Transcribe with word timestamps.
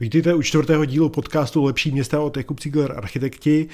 Vítejte 0.00 0.34
u 0.34 0.42
čtvrtého 0.42 0.84
dílu 0.84 1.08
podcastu 1.08 1.64
Lepší 1.64 1.90
města 1.90 2.20
od 2.20 2.36
Jakub 2.36 2.60
Ziegler 2.60 2.92
Architekti, 2.96 3.68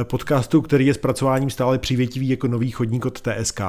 eh, 0.00 0.04
podcastu, 0.04 0.62
který 0.62 0.86
je 0.86 0.94
zpracováním 0.94 1.50
stále 1.50 1.78
přívětivý 1.78 2.28
jako 2.28 2.48
nový 2.48 2.70
chodník 2.70 3.06
od 3.06 3.20
TSK. 3.20 3.60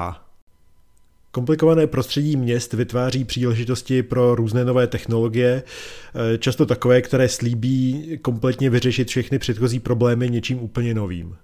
Komplikované 1.30 1.86
prostředí 1.86 2.36
měst 2.36 2.72
vytváří 2.72 3.24
příležitosti 3.24 4.02
pro 4.02 4.34
různé 4.34 4.64
nové 4.64 4.86
technologie, 4.86 5.62
eh, 5.62 6.38
často 6.38 6.66
takové, 6.66 7.02
které 7.02 7.28
slíbí 7.28 8.18
kompletně 8.22 8.70
vyřešit 8.70 9.08
všechny 9.08 9.38
předchozí 9.38 9.80
problémy 9.80 10.30
něčím 10.30 10.62
úplně 10.62 10.94
novým. 10.94 11.36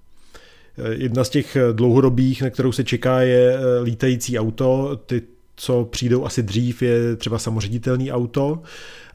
Eh, 0.79 0.95
jedna 0.95 1.25
z 1.25 1.29
těch 1.29 1.57
dlouhodobých, 1.73 2.43
na 2.43 2.51
kterou 2.51 2.73
se 2.73 2.85
čeká, 2.85 3.21
je 3.21 3.59
lítající 3.83 4.39
auto. 4.39 5.01
Ty, 5.07 5.23
co 5.57 5.85
přijdou 5.85 6.25
asi 6.25 6.43
dřív, 6.43 6.83
je 6.83 7.17
třeba 7.17 7.39
samoředitelný 7.39 8.13
auto. 8.13 8.63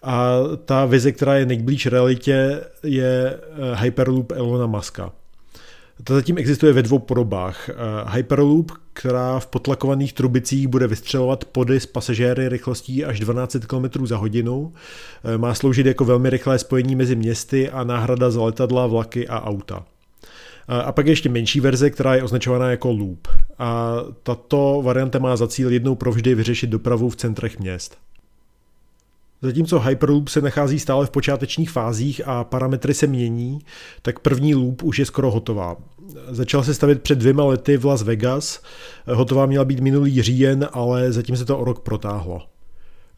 A 0.04 0.40
ta 0.66 0.86
vize, 0.86 1.12
která 1.12 1.36
je 1.36 1.46
nejblíž 1.46 1.86
realitě, 1.86 2.62
je 2.84 3.40
eh, 3.40 3.76
Hyperloop 3.76 4.32
Elona 4.32 4.66
Muska. 4.66 5.12
To 6.04 6.14
zatím 6.14 6.38
existuje 6.38 6.74
ve 6.74 6.84
dvou 6.84 7.00
podobách. 7.00 7.70
Eh, 7.70 7.74
Hyperloop, 8.08 8.72
která 8.94 9.40
v 9.40 9.48
potlakovaných 9.48 10.14
trubicích 10.14 10.68
bude 10.68 10.88
vystřelovat 10.88 11.46
pody 11.46 11.80
s 11.80 11.86
pasažéry 11.86 12.50
rychlostí 12.50 13.06
až 13.06 13.20
12 13.20 13.58
km 13.68 14.06
za 14.06 14.18
hodinu, 14.18 14.74
eh, 15.24 15.38
má 15.38 15.54
sloužit 15.54 15.86
jako 15.86 16.06
velmi 16.06 16.30
rychlé 16.30 16.60
spojení 16.60 16.96
mezi 16.96 17.16
městy 17.16 17.70
a 17.70 17.84
náhrada 17.84 18.30
za 18.32 18.42
letadla, 18.42 18.88
vlaky 18.88 19.28
a 19.28 19.42
auta. 19.42 19.86
A 20.68 20.92
pak 20.92 21.06
je 21.06 21.12
ještě 21.12 21.30
menší 21.30 21.60
verze, 21.60 21.90
která 21.90 22.16
je 22.16 22.24
označovaná 22.24 22.72
jako 22.72 22.92
Loop. 22.92 23.28
A 23.60 23.98
tato 24.24 24.82
varianta 24.84 25.20
má 25.20 25.36
za 25.36 25.48
cíl 25.48 25.72
jednou 25.72 25.96
provždy 25.96 26.36
vyřešit 26.36 26.68
dopravu 26.68 27.10
v 27.10 27.16
centrech 27.16 27.60
měst. 27.60 27.98
Zatímco 29.42 29.80
Hyperloop 29.80 30.28
se 30.30 30.42
nachází 30.42 30.80
stále 30.80 31.06
v 31.06 31.10
počátečních 31.10 31.72
fázích 31.72 32.22
a 32.26 32.44
parametry 32.44 32.94
se 32.94 33.08
mění, 33.08 33.60
tak 34.02 34.20
první 34.20 34.56
loop 34.56 34.84
už 34.84 35.00
je 35.00 35.06
skoro 35.06 35.32
hotová. 35.32 35.78
Začal 36.30 36.64
se 36.64 36.74
stavět 36.74 37.02
před 37.02 37.18
dvěma 37.18 37.44
lety 37.46 37.78
v 37.78 37.86
Las 37.86 38.04
Vegas, 38.04 38.62
hotová 39.14 39.46
měla 39.46 39.66
být 39.66 39.80
minulý 39.80 40.22
říjen, 40.22 40.68
ale 40.72 41.12
zatím 41.12 41.38
se 41.38 41.46
to 41.46 41.60
o 41.60 41.64
rok 41.64 41.80
protáhlo. 41.80 42.42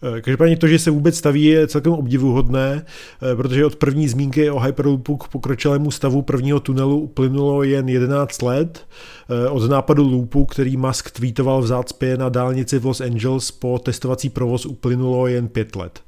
Eh, 0.03 0.21
každopádně 0.21 0.57
to, 0.57 0.67
že 0.67 0.79
se 0.79 0.91
vůbec 0.91 1.17
staví, 1.17 1.45
je 1.45 1.67
celkem 1.67 1.93
obdivuhodné, 1.93 2.85
eh, 3.31 3.35
protože 3.35 3.65
od 3.65 3.75
první 3.75 4.07
zmínky 4.07 4.49
o 4.49 4.59
Hyperloopu 4.59 5.17
k 5.17 5.27
pokročilému 5.27 5.91
stavu 5.91 6.21
prvního 6.21 6.59
tunelu 6.59 6.99
uplynulo 6.99 7.63
jen 7.63 7.89
11 7.89 8.41
let. 8.41 8.87
Eh, 9.29 9.49
od 9.49 9.69
nápadu 9.69 10.11
loopu, 10.11 10.45
který 10.45 10.77
Musk 10.77 11.11
tweetoval 11.11 11.61
v 11.61 11.67
zácpě 11.67 12.17
na 12.17 12.29
dálnici 12.29 12.79
v 12.79 12.85
Los 12.85 13.01
Angeles 13.01 13.51
po 13.51 13.79
testovací 13.79 14.29
provoz 14.29 14.65
uplynulo 14.65 15.27
jen 15.27 15.47
5 15.47 15.75
let. 15.75 15.99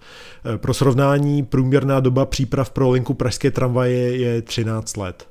Pro 0.58 0.73
srovnání 0.73 1.44
průměrná 1.44 2.00
doba 2.00 2.25
příprav 2.25 2.69
pro 2.69 2.89
linku 2.89 3.14
pražské 3.14 3.52
tramvaje 3.52 4.17
je 4.17 4.42
13 4.42 4.97
let. 4.97 5.31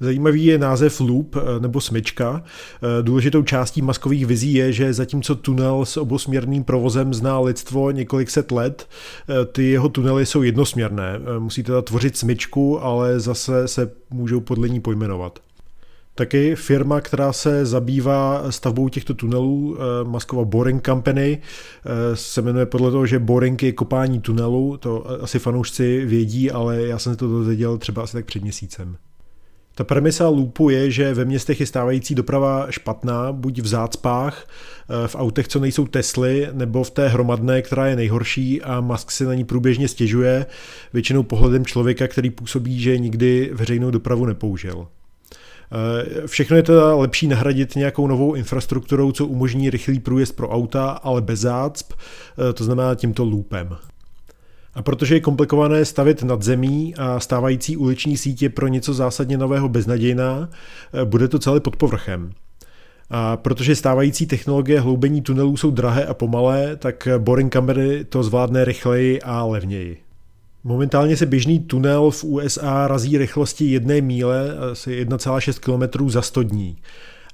Zajímavý 0.00 0.44
je 0.44 0.58
název 0.58 1.00
loop 1.00 1.36
eh, 1.36 1.60
nebo 1.60 1.80
smyčka. 1.80 2.42
Eh, 2.44 3.02
důležitou 3.02 3.42
částí 3.42 3.82
maskových 3.82 4.26
vizí 4.26 4.54
je, 4.54 4.72
že 4.72 4.92
zatímco 4.92 5.34
tunel 5.34 5.84
s 5.84 5.96
obosměrným 5.96 6.64
provozem 6.64 7.14
zná 7.14 7.40
lidstvo 7.40 7.90
několik 7.90 8.30
set 8.30 8.52
let, 8.52 8.88
eh, 9.28 9.44
ty 9.44 9.70
jeho 9.70 9.88
tunely 9.88 10.26
jsou 10.26 10.42
jednosměrné. 10.42 11.20
Musí 11.38 11.62
teda 11.62 11.82
tvořit 11.82 12.16
smyčku, 12.16 12.80
ale 12.80 13.20
zase 13.20 13.68
se 13.68 13.90
můžou 14.10 14.40
podle 14.40 14.68
ní 14.68 14.80
pojmenovat. 14.80 15.38
Taky 16.14 16.54
firma, 16.56 17.00
která 17.00 17.32
se 17.32 17.66
zabývá 17.66 18.52
stavbou 18.52 18.88
těchto 18.88 19.14
tunelů, 19.14 19.76
Maskova 20.02 20.44
Boring 20.44 20.86
Company, 20.86 21.38
se 22.14 22.42
jmenuje 22.42 22.66
podle 22.66 22.90
toho, 22.90 23.06
že 23.06 23.18
boring 23.18 23.62
je 23.62 23.72
kopání 23.72 24.20
tunelu, 24.20 24.76
to 24.76 25.22
asi 25.22 25.38
fanoušci 25.38 26.04
vědí, 26.04 26.50
ale 26.50 26.82
já 26.82 26.98
jsem 26.98 27.12
se 27.12 27.16
to 27.16 27.28
dozvěděl 27.28 27.78
třeba 27.78 28.02
asi 28.02 28.12
tak 28.12 28.24
před 28.24 28.42
měsícem. 28.42 28.96
Ta 29.76 29.84
premisa 29.84 30.28
loopu 30.28 30.70
je, 30.70 30.90
že 30.90 31.14
ve 31.14 31.24
městech 31.24 31.60
je 31.60 31.66
stávající 31.66 32.14
doprava 32.14 32.66
špatná, 32.70 33.32
buď 33.32 33.60
v 33.60 33.66
zácpách, 33.66 34.48
eh, 34.48 35.08
v 35.08 35.16
autech, 35.16 35.48
co 35.48 35.60
nejsou 35.60 35.86
Tesly, 35.86 36.48
nebo 36.52 36.84
v 36.84 36.90
té 36.90 37.08
hromadné, 37.08 37.62
která 37.62 37.86
je 37.86 37.96
nejhorší 37.96 38.62
a 38.62 38.80
Musk 38.80 39.10
si 39.10 39.24
na 39.24 39.34
ní 39.34 39.44
průběžně 39.44 39.88
stěžuje, 39.88 40.46
většinou 40.92 41.22
pohledem 41.22 41.64
člověka, 41.64 42.08
který 42.08 42.30
působí, 42.30 42.80
že 42.80 42.98
nikdy 42.98 43.50
veřejnou 43.52 43.90
dopravu 43.90 44.26
nepoužil. 44.26 44.86
Eh, 45.72 46.26
všechno 46.26 46.56
je 46.56 46.62
teda 46.62 46.94
lepší 46.94 47.26
nahradit 47.26 47.76
nějakou 47.76 48.06
novou 48.06 48.34
infrastrukturou, 48.34 49.12
co 49.12 49.26
umožní 49.26 49.70
rychlý 49.70 50.00
průjezd 50.00 50.36
pro 50.36 50.48
auta, 50.48 50.90
ale 50.90 51.22
bez 51.22 51.40
zácp, 51.40 51.92
eh, 51.92 52.52
to 52.52 52.64
znamená 52.64 52.94
tímto 52.94 53.24
loopem. 53.24 53.76
A 54.76 54.82
protože 54.82 55.14
je 55.14 55.20
komplikované 55.20 55.84
stavit 55.84 56.22
nad 56.22 56.42
zemí 56.42 56.94
a 56.98 57.20
stávající 57.20 57.76
uliční 57.76 58.16
sítě 58.16 58.48
pro 58.48 58.68
něco 58.68 58.94
zásadně 58.94 59.38
nového 59.38 59.68
beznadějná, 59.68 60.48
eh, 60.92 61.04
bude 61.04 61.28
to 61.28 61.38
celé 61.38 61.60
pod 61.60 61.76
povrchem. 61.76 62.32
A 63.10 63.36
protože 63.36 63.76
stávající 63.76 64.26
technologie 64.26 64.80
hloubení 64.80 65.22
tunelů 65.22 65.56
jsou 65.56 65.70
drahé 65.70 66.04
a 66.06 66.14
pomalé, 66.14 66.76
tak 66.76 67.08
boring 67.18 67.52
kamery 67.52 68.04
to 68.04 68.22
zvládne 68.22 68.64
rychleji 68.64 69.22
a 69.22 69.44
levněji. 69.44 69.96
Momentálně 70.64 71.16
se 71.16 71.26
běžný 71.26 71.58
tunel 71.58 72.10
v 72.10 72.24
USA 72.24 72.88
razí 72.88 73.18
rychlosti 73.18 73.64
jedné 73.64 74.00
míle, 74.00 74.58
asi 74.72 75.04
1,6 75.04 75.58
km 75.58 76.10
za 76.10 76.22
100 76.22 76.42
dní. 76.42 76.76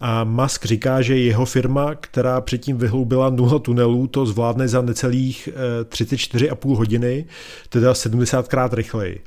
A 0.04 0.24
Musk 0.24 0.66
říká, 0.66 1.02
že 1.02 1.18
jeho 1.18 1.44
firma, 1.44 1.94
která 1.94 2.40
předtím 2.40 2.76
vyhloubila 2.76 3.30
nula 3.30 3.58
tunelů, 3.58 4.06
to 4.06 4.26
zvládne 4.26 4.68
za 4.68 4.82
necelých 4.82 5.48
34,5 5.84 6.72
eh, 6.72 6.76
hodiny, 6.76 7.24
teda 7.68 7.92
70krát 7.92 8.72
rychleji. 8.72 9.20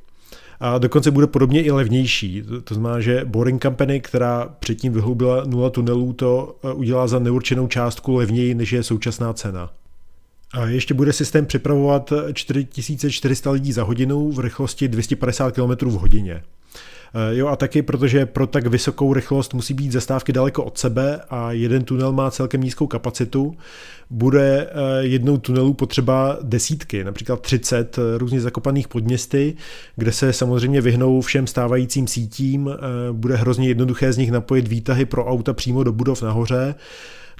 A 0.59 0.77
dokonce 0.77 1.11
bude 1.11 1.27
podobně 1.27 1.63
i 1.63 1.71
levnější. 1.71 2.43
To 2.63 2.73
znamená, 2.73 2.99
že 2.99 3.25
Boring 3.25 3.61
Company, 3.61 4.01
která 4.01 4.55
předtím 4.59 4.93
vyhloubila 4.93 5.43
nula 5.45 5.69
tunelů, 5.69 6.13
to 6.13 6.55
eh, 6.63 6.73
udělá 6.73 7.07
za 7.07 7.19
neurčenou 7.19 7.67
částku 7.67 8.15
levněji, 8.15 8.55
než 8.55 8.71
je 8.71 8.83
současná 8.83 9.33
cena. 9.33 9.69
A 10.53 10.65
ještě 10.65 10.93
bude 10.93 11.13
systém 11.13 11.45
připravovat 11.45 12.13
4400 12.33 13.51
lidí 13.51 13.71
za 13.71 13.83
hodinu 13.83 14.31
v 14.31 14.39
rychlosti 14.39 14.87
250 14.87 15.51
km 15.51 15.89
v 15.89 15.93
hodině. 15.93 16.43
Eh, 17.17 17.35
jo 17.35 17.47
a 17.47 17.55
taky, 17.55 17.81
protože 17.81 18.25
pro 18.25 18.47
tak 18.47 18.67
vysokou 18.67 19.13
rychlost 19.13 19.53
musí 19.53 19.73
být 19.73 19.91
zastávky 19.91 20.33
daleko 20.33 20.63
od 20.63 20.77
sebe 20.77 21.21
a 21.29 21.51
jeden 21.51 21.83
tunel 21.83 22.13
má 22.13 22.31
celkem 22.31 22.61
nízkou 22.61 22.87
kapacitu, 22.87 23.57
bude 24.09 24.67
eh, 24.69 25.03
jednou 25.03 25.37
tunelu 25.37 25.73
potřeba 25.73 26.37
desítky, 26.41 27.03
například 27.03 27.41
30 27.41 27.97
eh, 27.97 28.17
různě 28.17 28.41
zakopaných 28.41 28.87
podměsty, 28.87 29.55
kde 29.95 30.11
se 30.11 30.33
samozřejmě 30.33 30.81
vyhnou 30.81 31.21
všem 31.21 31.47
stávajícím 31.47 32.07
sítím, 32.07 32.69
bude 33.11 33.35
hrozně 33.35 33.67
jednoduché 33.67 34.13
z 34.13 34.17
nich 34.17 34.31
napojit 34.31 34.67
výtahy 34.67 35.05
pro 35.05 35.25
auta 35.25 35.53
přímo 35.53 35.83
do 35.83 35.91
budov 35.91 36.21
nahoře, 36.21 36.75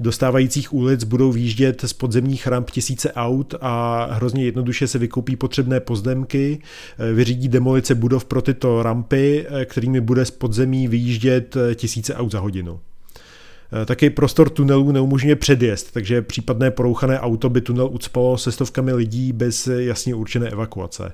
dostávajících 0.02 0.74
ulic 0.74 1.04
budou 1.04 1.32
výjíždět 1.32 1.82
z 1.86 1.94
podzemních 1.94 2.48
ramp 2.48 2.72
tisíce 2.72 3.14
aut 3.14 3.56
a 3.62 4.08
hrozně 4.12 4.46
jednoduše 4.46 4.88
se 4.88 5.00
vykoupí 5.00 5.36
potřebné 5.36 5.80
pozdemky, 5.80 6.62
eh, 7.00 7.14
vyřídí 7.14 7.48
demolice 7.48 7.96
budov 7.96 8.26
pro 8.26 8.42
tyto 8.42 8.84
rampy, 8.84 9.46
eh, 9.50 9.66
kterými 9.66 10.02
bude 10.02 10.26
z 10.26 10.32
podzemí 10.32 10.88
vyjíždět 10.88 11.56
eh, 11.58 11.76
tisíce 11.76 12.16
aut 12.16 12.32
za 12.32 12.40
hodinu. 12.40 12.80
Taky 13.86 14.10
prostor 14.10 14.50
tunelů 14.50 14.92
neumožňuje 14.92 15.36
předjezd, 15.36 15.94
takže 15.94 16.22
případné 16.22 16.72
porouchané 16.72 17.20
auto 17.20 17.50
by 17.50 17.62
tunel 17.62 17.90
ucpalo 17.92 18.38
se 18.38 18.52
stovkami 18.52 18.94
lidí 18.94 19.34
bez 19.34 19.68
jasně 19.68 20.16
určené 20.16 20.50
evakuace. 20.50 21.12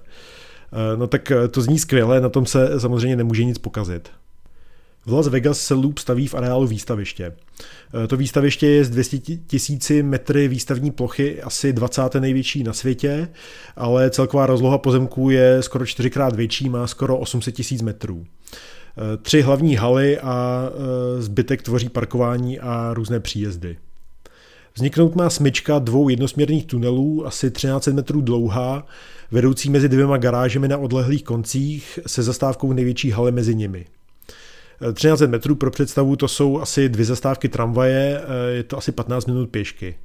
No 0.96 1.08
tak 1.08 1.32
to 1.52 1.62
zní 1.62 1.80
skvěle, 1.80 2.22
na 2.22 2.30
tom 2.30 2.46
se 2.46 2.80
samozřejmě 2.80 3.16
nemůže 3.16 3.44
nic 3.44 3.58
pokazit. 3.58 4.10
V 5.06 5.14
Las 5.14 5.28
Vegas 5.28 5.60
se 5.60 5.74
Loop 5.74 5.98
staví 5.98 6.28
v 6.28 6.36
areálu 6.36 6.68
výstaviště. 6.68 7.34
E, 8.04 8.08
to 8.08 8.18
výstaviště 8.18 8.68
je 8.68 8.86
z 8.86 8.90
200 8.90 9.18
tisíci 9.48 10.04
metry 10.04 10.48
výstavní 10.48 10.92
plochy 10.92 11.42
asi 11.42 11.74
20. 11.74 12.16
největší 12.20 12.64
na 12.64 12.74
světě, 12.74 13.28
ale 13.76 14.10
celková 14.10 14.46
rozloha 14.46 14.78
pozemků 14.78 15.30
je 15.30 15.64
skoro 15.64 15.86
čtyřikrát 15.86 16.36
větší, 16.36 16.70
má 16.70 16.88
skoro 16.88 17.18
800 17.18 17.56
tisíc 17.56 17.82
metrů. 17.82 18.26
E, 18.26 19.18
tři 19.18 19.42
hlavní 19.42 19.76
haly 19.76 20.20
a 20.20 20.70
e, 20.70 21.22
zbytek 21.22 21.62
tvoří 21.62 21.90
parkování 21.90 22.60
a 22.60 22.94
různé 22.94 23.20
příjezdy. 23.20 23.78
Vzniknout 24.76 25.16
má 25.16 25.30
smyčka 25.30 25.80
dvou 25.80 26.10
jednosměrných 26.10 26.66
tunelů, 26.66 27.28
asi 27.28 27.52
13 27.52 27.88
metrů 27.88 28.22
dlouhá, 28.22 28.86
vedoucí 29.32 29.70
mezi 29.70 29.90
dvěma 29.90 30.18
garážemi 30.18 30.68
na 30.68 30.78
odlehlých 30.78 31.24
koncích 31.24 32.00
se 32.08 32.24
zastávkou 32.24 32.74
největší 32.74 33.12
haly 33.12 33.32
mezi 33.32 33.56
nimi. 33.56 33.86
13 34.94 35.22
metrů 35.22 35.56
pro 35.56 35.72
představu, 35.72 36.16
to 36.16 36.28
jsou 36.28 36.60
asi 36.60 36.90
dvě 36.90 37.06
zastávky 37.06 37.50
tramvaje, 37.50 38.22
eh, 38.22 38.52
je 38.52 38.64
to 38.64 38.78
asi 38.78 38.92
15 38.92 39.26
minut 39.26 39.50
pěšky. 39.50 39.96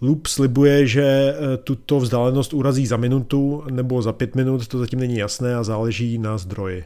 Loop 0.00 0.26
slibuje, 0.26 0.86
že 0.86 1.04
eh, 1.04 1.56
tuto 1.56 2.00
vzdálenost 2.00 2.54
urazí 2.54 2.86
za 2.86 2.96
minutu 2.96 3.64
nebo 3.70 4.02
za 4.02 4.12
pět 4.12 4.36
minut, 4.36 4.68
to 4.68 4.78
zatím 4.78 5.00
není 5.00 5.16
jasné 5.16 5.56
a 5.56 5.64
záleží 5.64 6.18
na 6.18 6.38
zdroji. 6.38 6.84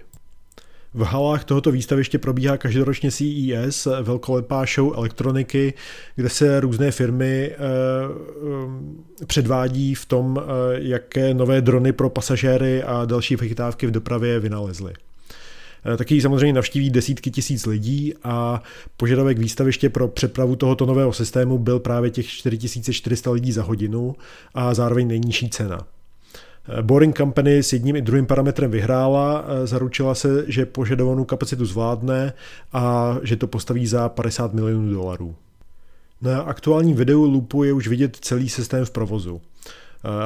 V 0.96 1.02
halách 1.02 1.44
tohoto 1.44 1.70
výstaviště 1.70 2.18
probíhá 2.18 2.56
každoročně 2.56 3.10
CES, 3.10 3.88
velkolepá 4.02 4.64
show 4.74 4.92
elektroniky, 4.96 5.74
kde 6.14 6.28
se 6.28 6.60
různé 6.60 6.90
firmy 6.90 7.50
eh, 7.50 7.56
eh, 9.22 9.26
předvádí 9.26 9.94
v 9.94 10.06
tom, 10.06 10.40
eh, 10.40 10.42
jaké 10.72 11.34
nové 11.34 11.60
drony 11.60 11.92
pro 11.92 12.10
pasažéry 12.10 12.82
a 12.82 13.04
další 13.04 13.36
vychytávky 13.36 13.86
v 13.86 13.90
dopravě 13.90 14.40
vynalezly. 14.40 14.92
Taky 15.96 16.20
samozřejmě 16.20 16.52
navštíví 16.52 16.90
desítky 16.90 17.30
tisíc 17.30 17.66
lidí 17.66 18.14
a 18.24 18.62
požadavek 18.96 19.38
výstaviště 19.38 19.90
pro 19.90 20.08
přepravu 20.08 20.56
tohoto 20.56 20.86
nového 20.86 21.12
systému 21.12 21.58
byl 21.58 21.80
právě 21.80 22.10
těch 22.10 22.26
4400 22.26 23.30
lidí 23.30 23.52
za 23.52 23.62
hodinu 23.62 24.14
a 24.54 24.74
zároveň 24.74 25.08
nejnižší 25.08 25.50
cena. 25.50 25.78
Boring 26.82 27.16
Company 27.16 27.62
s 27.62 27.72
jedním 27.72 27.96
i 27.96 28.02
druhým 28.02 28.26
parametrem 28.26 28.70
vyhrála, 28.70 29.44
zaručila 29.64 30.14
se, 30.14 30.44
že 30.48 30.66
požadovanou 30.66 31.24
kapacitu 31.24 31.66
zvládne 31.66 32.32
a 32.72 33.16
že 33.22 33.36
to 33.36 33.46
postaví 33.46 33.86
za 33.86 34.08
50 34.08 34.54
milionů 34.54 34.92
dolarů. 34.92 35.34
Na 36.22 36.40
aktuálním 36.40 36.96
videu 36.96 37.24
Loopu 37.24 37.64
je 37.64 37.72
už 37.72 37.88
vidět 37.88 38.16
celý 38.20 38.48
systém 38.48 38.84
v 38.84 38.90
provozu. 38.90 39.40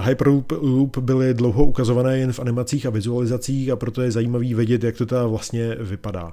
Hyperloop 0.01 0.53
Loop 0.53 0.99
byly 0.99 1.35
dlouho 1.35 1.65
ukazované 1.65 2.19
jen 2.19 2.33
v 2.33 2.41
animacích 2.41 2.87
a 2.87 2.91
vizualizacích 2.91 3.71
a 3.71 3.77
proto 3.77 4.03
je 4.03 4.11
zajímavý 4.11 4.55
vědět, 4.55 4.85
jak 4.85 4.97
to 4.97 5.07
teda 5.07 5.27
vlastně 5.27 5.75
vypadá. 5.81 6.33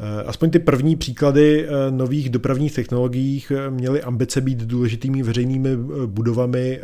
Eh, 0.00 0.22
aspoň 0.26 0.50
ty 0.50 0.58
první 0.58 0.96
příklady 0.96 1.66
eh, 1.66 1.90
nových 1.90 2.30
dopravních 2.30 2.74
technologií 2.74 3.44
eh, 3.50 3.70
měly 3.70 4.02
ambice 4.02 4.40
být 4.40 4.58
důležitými 4.58 5.22
veřejnými 5.22 5.76
budovami 6.06 6.80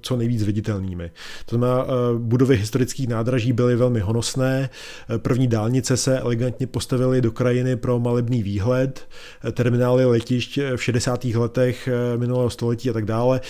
co 0.00 0.16
nejvíc 0.16 0.42
viditelnými. 0.42 1.10
To 1.46 1.56
znamená, 1.56 1.86
budovy 2.18 2.56
historických 2.56 3.08
nádraží 3.08 3.52
byly 3.52 3.76
velmi 3.76 4.00
honosné, 4.00 4.70
první 5.18 5.48
dálnice 5.48 5.96
se 5.96 6.18
elegantně 6.18 6.66
postavily 6.66 7.20
do 7.20 7.32
krajiny 7.32 7.76
pro 7.76 7.98
malebný 7.98 8.42
výhled, 8.42 9.08
terminály 9.52 10.04
letišť 10.04 10.58
v 10.76 10.82
60. 10.82 11.24
letech 11.24 11.88
minulého 12.16 12.50
století 12.50 12.90
a 12.90 12.92
tak 12.92 13.04
dále. 13.04 13.40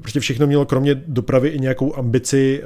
Prostě 0.00 0.20
všechno 0.20 0.46
mělo 0.46 0.66
kromě 0.66 0.94
dopravy 0.94 1.48
i 1.48 1.58
nějakou 1.58 1.96
ambici 1.96 2.62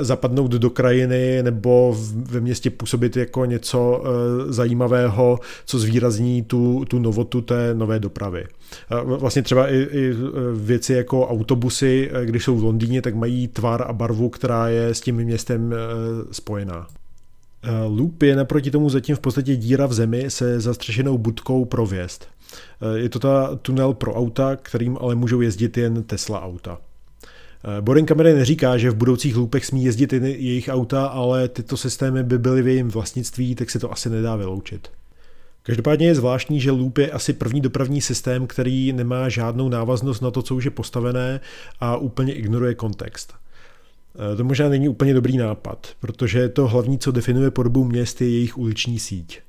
zapadnout 0.00 0.50
do 0.50 0.70
krajiny 0.70 1.42
nebo 1.42 1.96
ve 2.14 2.40
městě 2.40 2.70
působit 2.70 3.16
jako 3.16 3.44
něco 3.44 4.04
zajímavého 4.48 5.01
nového, 5.02 5.40
co 5.66 5.78
zvýrazní 5.78 6.42
tu, 6.42 6.84
tu 6.88 6.98
novotu 6.98 7.40
té 7.40 7.74
nové 7.74 7.98
dopravy. 7.98 8.44
Vlastně 9.04 9.42
třeba 9.42 9.68
i, 9.68 9.76
i 9.76 10.10
e, 10.10 10.14
věci 10.54 10.92
jako 10.92 11.28
autobusy, 11.28 12.10
e, 12.12 12.26
když 12.26 12.44
jsou 12.44 12.56
v 12.56 12.64
Londýně, 12.64 13.02
tak 13.02 13.14
mají 13.14 13.48
tvar 13.48 13.84
a 13.88 13.92
barvu, 13.92 14.28
která 14.28 14.68
je 14.68 14.94
s 14.94 15.00
tím 15.00 15.16
městem 15.16 15.72
e, 15.72 15.76
spojená. 16.32 16.86
Loop 17.86 18.22
je 18.22 18.36
naproti 18.36 18.70
tomu 18.70 18.90
zatím 18.90 19.16
v 19.16 19.20
podstatě 19.20 19.56
díra 19.56 19.86
v 19.86 19.92
zemi 19.92 20.30
se 20.30 20.60
zastřešenou 20.60 21.18
budkou 21.18 21.64
pro 21.64 21.86
vjezd. 21.86 22.28
Je 22.94 23.08
to 23.08 23.18
ta 23.18 23.56
tunel 23.62 23.94
pro 23.94 24.14
auta, 24.14 24.56
kterým 24.56 24.98
ale 25.00 25.14
můžou 25.14 25.40
jezdit 25.40 25.76
jen 25.76 26.02
Tesla 26.02 26.42
auta. 26.42 26.78
Boring 27.80 28.08
Company 28.08 28.34
neříká, 28.34 28.78
že 28.78 28.90
v 28.90 28.96
budoucích 28.96 29.36
loopech 29.36 29.66
smí 29.66 29.84
jezdit 29.84 30.12
jejich 30.12 30.68
auta, 30.68 31.06
ale 31.06 31.48
tyto 31.48 31.76
systémy 31.76 32.22
by 32.22 32.38
byly 32.38 32.62
v 32.62 32.68
jejím 32.68 32.88
vlastnictví, 32.88 33.54
tak 33.54 33.70
se 33.70 33.78
to 33.78 33.92
asi 33.92 34.10
nedá 34.10 34.36
vyloučit. 34.36 34.88
Každopádně 35.62 36.06
je 36.06 36.14
zvláštní, 36.14 36.60
že 36.60 36.70
Loop 36.70 36.98
je 36.98 37.10
asi 37.10 37.32
první 37.32 37.60
dopravní 37.60 38.00
systém, 38.00 38.46
který 38.46 38.92
nemá 38.92 39.28
žádnou 39.28 39.68
návaznost 39.68 40.20
na 40.20 40.30
to, 40.30 40.42
co 40.42 40.54
už 40.54 40.64
je 40.64 40.70
postavené 40.70 41.40
a 41.80 41.96
úplně 41.96 42.34
ignoruje 42.34 42.74
kontext. 42.74 43.34
E, 44.32 44.36
to 44.36 44.44
možná 44.44 44.68
není 44.68 44.88
úplně 44.88 45.14
dobrý 45.14 45.36
nápad, 45.36 45.88
protože 46.00 46.48
to 46.48 46.68
hlavní, 46.68 46.98
co 46.98 47.12
definuje 47.12 47.50
podobu 47.50 47.84
měst, 47.84 48.20
je 48.20 48.30
jejich 48.30 48.58
uliční 48.58 48.98
síť. 48.98 49.40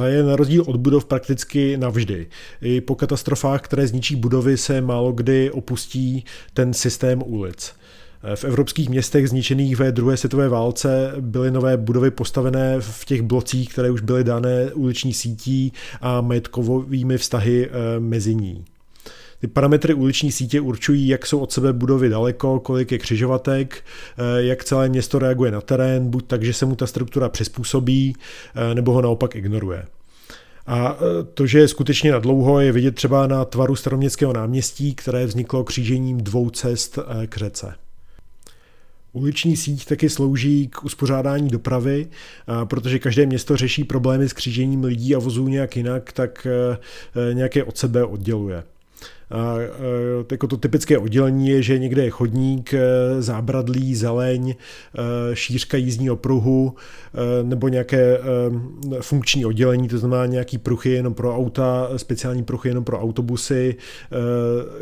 Ta 0.00 0.08
je 0.08 0.22
na 0.22 0.36
rozdíl 0.36 0.64
od 0.66 0.76
budov 0.76 1.04
prakticky 1.04 1.76
navždy. 1.76 2.26
I 2.62 2.80
po 2.80 2.94
katastrofách, 2.94 3.60
které 3.60 3.86
zničí 3.86 4.16
budovy, 4.16 4.56
se 4.56 4.80
málo 4.80 5.12
kdy 5.12 5.50
opustí 5.50 6.24
ten 6.54 6.72
systém 6.74 7.22
ulic. 7.26 7.72
V 8.34 8.44
evropských 8.44 8.88
městech 8.88 9.28
zničených 9.28 9.76
ve 9.76 9.92
druhé 9.92 10.16
světové 10.16 10.48
válce 10.48 11.12
byly 11.20 11.50
nové 11.50 11.76
budovy 11.76 12.10
postavené 12.10 12.76
v 12.80 13.04
těch 13.04 13.22
blocích, 13.22 13.68
které 13.68 13.90
už 13.90 14.00
byly 14.00 14.24
dané 14.24 14.72
uliční 14.74 15.14
sítí 15.14 15.72
a 16.00 16.20
majetkovými 16.20 17.18
vztahy 17.18 17.68
eh, 17.68 18.00
mezi 18.00 18.34
ní. 18.34 18.64
Ty 19.40 19.46
parametry 19.46 19.94
uliční 19.94 20.32
sítě 20.32 20.60
určují, 20.60 21.08
jak 21.08 21.26
jsou 21.26 21.38
od 21.38 21.52
sebe 21.52 21.72
budovy 21.72 22.08
daleko, 22.08 22.60
kolik 22.60 22.92
je 22.92 22.98
křižovatek, 22.98 23.84
eh, 24.18 24.42
jak 24.42 24.64
celé 24.64 24.88
město 24.88 25.18
reaguje 25.18 25.50
na 25.50 25.60
terén, 25.60 26.10
buď 26.10 26.26
tak, 26.26 26.42
že 26.42 26.52
se 26.52 26.66
mu 26.66 26.76
ta 26.76 26.86
struktura 26.86 27.28
přizpůsobí, 27.28 28.16
eh, 28.54 28.74
nebo 28.74 28.92
ho 28.92 29.02
naopak 29.02 29.36
ignoruje. 29.36 29.86
A 30.66 30.98
to, 31.34 31.46
že 31.46 31.58
je 31.58 31.68
skutečně 31.68 32.12
na 32.12 32.18
dlouho, 32.18 32.60
je 32.60 32.72
vidět 32.72 32.94
třeba 32.94 33.26
na 33.26 33.44
tvaru 33.44 33.76
staroměstského 33.76 34.32
náměstí, 34.32 34.94
které 34.94 35.26
vzniklo 35.26 35.64
křížením 35.64 36.18
dvou 36.18 36.50
cest 36.50 36.98
k 37.26 37.36
řece. 37.36 37.74
Uliční 39.12 39.56
síť 39.56 39.84
taky 39.84 40.08
slouží 40.08 40.68
k 40.68 40.84
uspořádání 40.84 41.48
dopravy, 41.48 42.08
protože 42.64 42.98
každé 42.98 43.26
město 43.26 43.56
řeší 43.56 43.84
problémy 43.84 44.28
s 44.28 44.32
křížením 44.32 44.84
lidí 44.84 45.14
a 45.14 45.18
vozů 45.18 45.48
nějak 45.48 45.76
jinak, 45.76 46.12
tak 46.12 46.46
nějaké 47.32 47.64
od 47.64 47.78
sebe 47.78 48.04
odděluje. 48.04 48.62
Jako 50.30 50.46
to 50.46 50.56
typické 50.56 50.98
oddělení 50.98 51.48
je, 51.48 51.62
že 51.62 51.78
někde 51.78 52.04
je 52.04 52.10
chodník, 52.10 52.74
e, 52.74 52.80
zábradlí, 53.22 53.94
zeleň, 53.94 54.50
e, 54.50 54.54
šířka 55.36 55.76
jízdního 55.76 56.16
pruhu 56.16 56.74
e, 57.14 57.44
nebo 57.44 57.68
nějaké 57.68 58.18
funkční 59.00 59.44
oddělení, 59.46 59.88
to 59.88 59.98
znamená 59.98 60.26
nějaký 60.26 60.58
pruchy 60.58 60.90
jenom 60.90 61.14
pro 61.14 61.36
auta, 61.36 61.90
speciální 61.96 62.44
pruchy 62.44 62.68
jenom 62.68 62.84
pro 62.84 63.00
autobusy, 63.00 63.76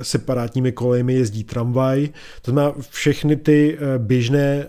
separátními 0.03 0.73
kolejemi 0.73 1.15
jezdí 1.15 1.45
tramvaj. 1.45 2.09
To 2.43 2.51
znamená 2.51 2.75
všechny 2.91 3.37
ty 3.37 3.79
běžné 3.99 4.67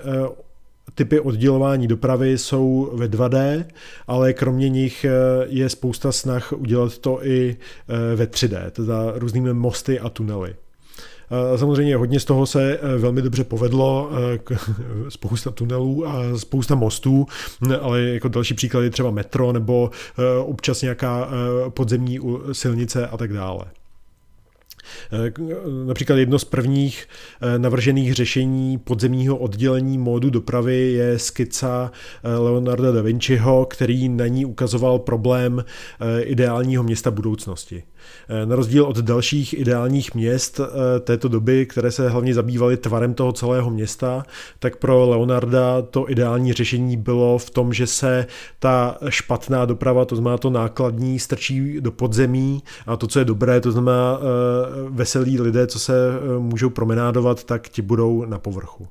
typy 0.99 1.19
oddělování 1.19 1.87
dopravy 1.87 2.37
jsou 2.37 2.91
ve 2.93 3.07
2D, 3.07 3.65
ale 4.07 4.33
kromě 4.33 4.69
nich 4.69 5.05
eh, 5.05 5.11
je 5.47 5.69
spousta 5.69 6.11
snah 6.11 6.53
udělat 6.53 6.97
to 6.97 7.25
i 7.25 7.57
eh, 7.89 8.15
ve 8.15 8.25
3D, 8.25 8.69
teda 8.69 9.11
různými 9.15 9.53
mosty 9.53 9.99
a 9.99 10.09
tunely. 10.09 10.55
Samozřejmě 11.55 11.95
hodně 11.95 12.19
z 12.19 12.25
toho 12.25 12.45
se 12.45 12.79
eh, 12.81 12.97
velmi 12.97 13.21
dobře 13.21 13.43
povedlo, 13.43 14.11
spousta 15.09 15.51
tunelů 15.51 16.07
a 16.07 16.37
spousta 16.37 16.75
mostů, 16.75 17.25
ale 17.81 18.01
jako 18.01 18.27
další 18.27 18.53
příklad 18.53 18.81
je 18.81 18.89
třeba 18.89 19.11
metro 19.11 19.51
nebo 19.51 19.91
občas 20.45 20.81
nějaká 20.81 21.29
podzemní 21.69 22.19
silnice 22.51 23.07
a 23.07 23.17
tak 23.17 23.33
dále. 23.33 23.65
Eh, 25.11 25.31
například 25.85 26.15
jedno 26.15 26.39
z 26.39 26.43
prvních 26.43 27.07
eh, 27.41 27.59
navržených 27.59 28.13
řešení 28.13 28.77
podzemního 28.77 29.37
oddělení 29.37 29.97
módu 29.97 30.29
dopravy 30.29 30.91
je 30.91 31.19
skica 31.19 31.91
eh, 32.23 32.37
Leonarda 32.37 32.91
da 32.91 33.01
Vinciho, 33.01 33.65
který 33.65 34.09
na 34.09 34.27
ní 34.27 34.45
ukazoval 34.45 34.99
problém 34.99 35.65
ideálního 36.23 36.83
města 36.83 37.11
budoucnosti. 37.11 37.83
Na 38.45 38.55
rozdíl 38.55 38.83
od 38.85 38.97
dalších 38.97 39.59
ideálních 39.59 40.15
měst 40.15 40.59
této 41.01 41.27
doby, 41.27 41.65
které 41.65 41.91
se 41.91 42.09
hlavně 42.09 42.33
zabývaly 42.33 42.77
tvarem 42.77 43.13
toho 43.13 43.31
celého 43.31 43.69
města, 43.69 44.23
tak 44.59 44.75
pro 44.75 45.09
Leonarda 45.09 45.81
to 45.81 46.09
ideální 46.09 46.53
řešení 46.53 46.97
bylo 46.97 47.37
v 47.37 47.49
tom, 47.49 47.73
že 47.73 47.87
se 47.87 48.25
ta 48.59 48.97
špatná 49.09 49.65
doprava, 49.65 50.05
to 50.05 50.15
znamená 50.15 50.37
to 50.37 50.49
nákladní, 50.49 51.19
strčí 51.19 51.81
do 51.81 51.91
podzemí 51.91 52.63
a 52.85 52.97
to, 52.97 53.07
co 53.07 53.19
je 53.19 53.25
dobré, 53.25 53.61
to 53.61 53.71
znamená 53.71 54.19
veselí 54.89 55.41
lidé, 55.41 55.67
co 55.67 55.79
se 55.79 55.93
eh, 55.93 56.39
můžou 56.39 56.69
promenádovat, 56.69 57.43
tak 57.43 57.69
ti 57.69 57.81
budou 57.81 58.25
na 58.25 58.39
povrchu. 58.39 58.87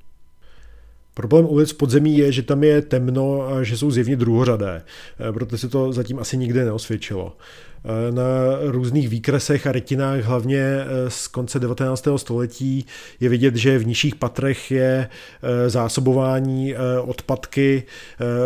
Problém 1.14 1.46
ulic 1.46 1.72
podzemí 1.72 2.18
je, 2.18 2.32
že 2.32 2.42
tam 2.42 2.64
je 2.64 2.82
temno 2.82 3.48
a 3.48 3.62
že 3.62 3.76
jsou 3.76 3.90
zjevně 3.90 4.16
druhořadé, 4.16 4.82
eh, 5.28 5.32
proto 5.32 5.58
se 5.58 5.68
to 5.68 5.92
zatím 5.92 6.18
asi 6.18 6.36
nikdy 6.36 6.64
neosvědčilo. 6.64 7.36
Eh, 7.84 8.12
na 8.12 8.24
různých 8.60 9.08
výkresech 9.08 9.66
a 9.66 9.72
retinách, 9.72 10.20
hlavně 10.20 10.60
eh, 10.60 10.86
z 11.08 11.28
konce 11.28 11.58
19. 11.58 12.08
století, 12.16 12.86
je 13.20 13.28
vidět, 13.28 13.56
že 13.56 13.78
v 13.78 13.86
nižších 13.86 14.14
patrech 14.14 14.70
je 14.70 15.08
eh, 15.42 15.70
zásobování 15.70 16.74
odpadky, 17.02 17.82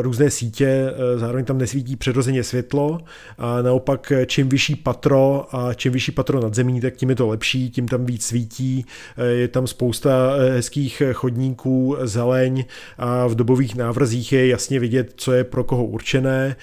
různé 0.00 0.30
sítě, 0.30 0.92
zároveň 1.16 1.44
tam 1.44 1.58
nesvítí 1.58 1.96
přirozeně 1.96 2.44
světlo 2.44 3.00
a 3.38 3.62
naopak 3.62 4.12
čím 4.26 4.48
vyšší 4.48 4.74
patro 4.76 5.46
a 5.56 5.74
čím 5.74 5.92
vyšší 5.92 6.12
patro 6.12 6.40
nad 6.40 6.54
zemí, 6.54 6.80
tak 6.80 6.96
tím 6.96 7.10
je 7.10 7.16
to 7.16 7.28
lepší, 7.28 7.70
tím 7.70 7.88
tam 7.88 8.06
víc 8.06 8.26
svítí, 8.26 8.86
je 9.30 9.48
tam 9.48 9.66
spousta 9.66 10.34
hezkých 10.54 11.02
chodníků, 11.12 11.96
zeleň 12.02 12.64
a 12.98 13.26
v 13.26 13.34
dobových 13.34 13.74
návrzích 13.74 14.32
je 14.32 14.48
jasně 14.48 14.80
vidět, 14.80 15.12
co 15.16 15.32
je 15.32 15.44
pro 15.44 15.64
koho 15.64 15.84
určené. 15.84 16.56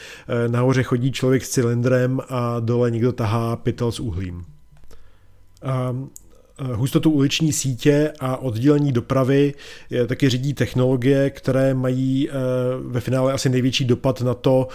Nahoře 0.48 0.84
chodí 0.84 1.12
člověk 1.12 1.46
s 1.46 1.50
cylindrem 1.50 2.22
a 2.30 2.59
dole 2.60 2.92
někdo 2.92 3.12
tahá 3.12 3.56
pytel 3.56 3.92
s 3.92 4.00
uhlím. 4.00 4.46
Hustotu 6.74 7.12
uliční 7.12 7.54
sítě 7.54 8.14
a 8.20 8.38
oddělení 8.38 8.92
dopravy 8.92 9.54
taky 10.08 10.30
řídí 10.30 10.54
technologie, 10.54 11.30
které 11.30 11.74
mají 11.74 12.30
ve 12.82 13.00
finále 13.00 13.34
asi 13.34 13.50
největší 13.50 13.86
dopad 13.86 14.22
na 14.22 14.34
to, 14.34 14.68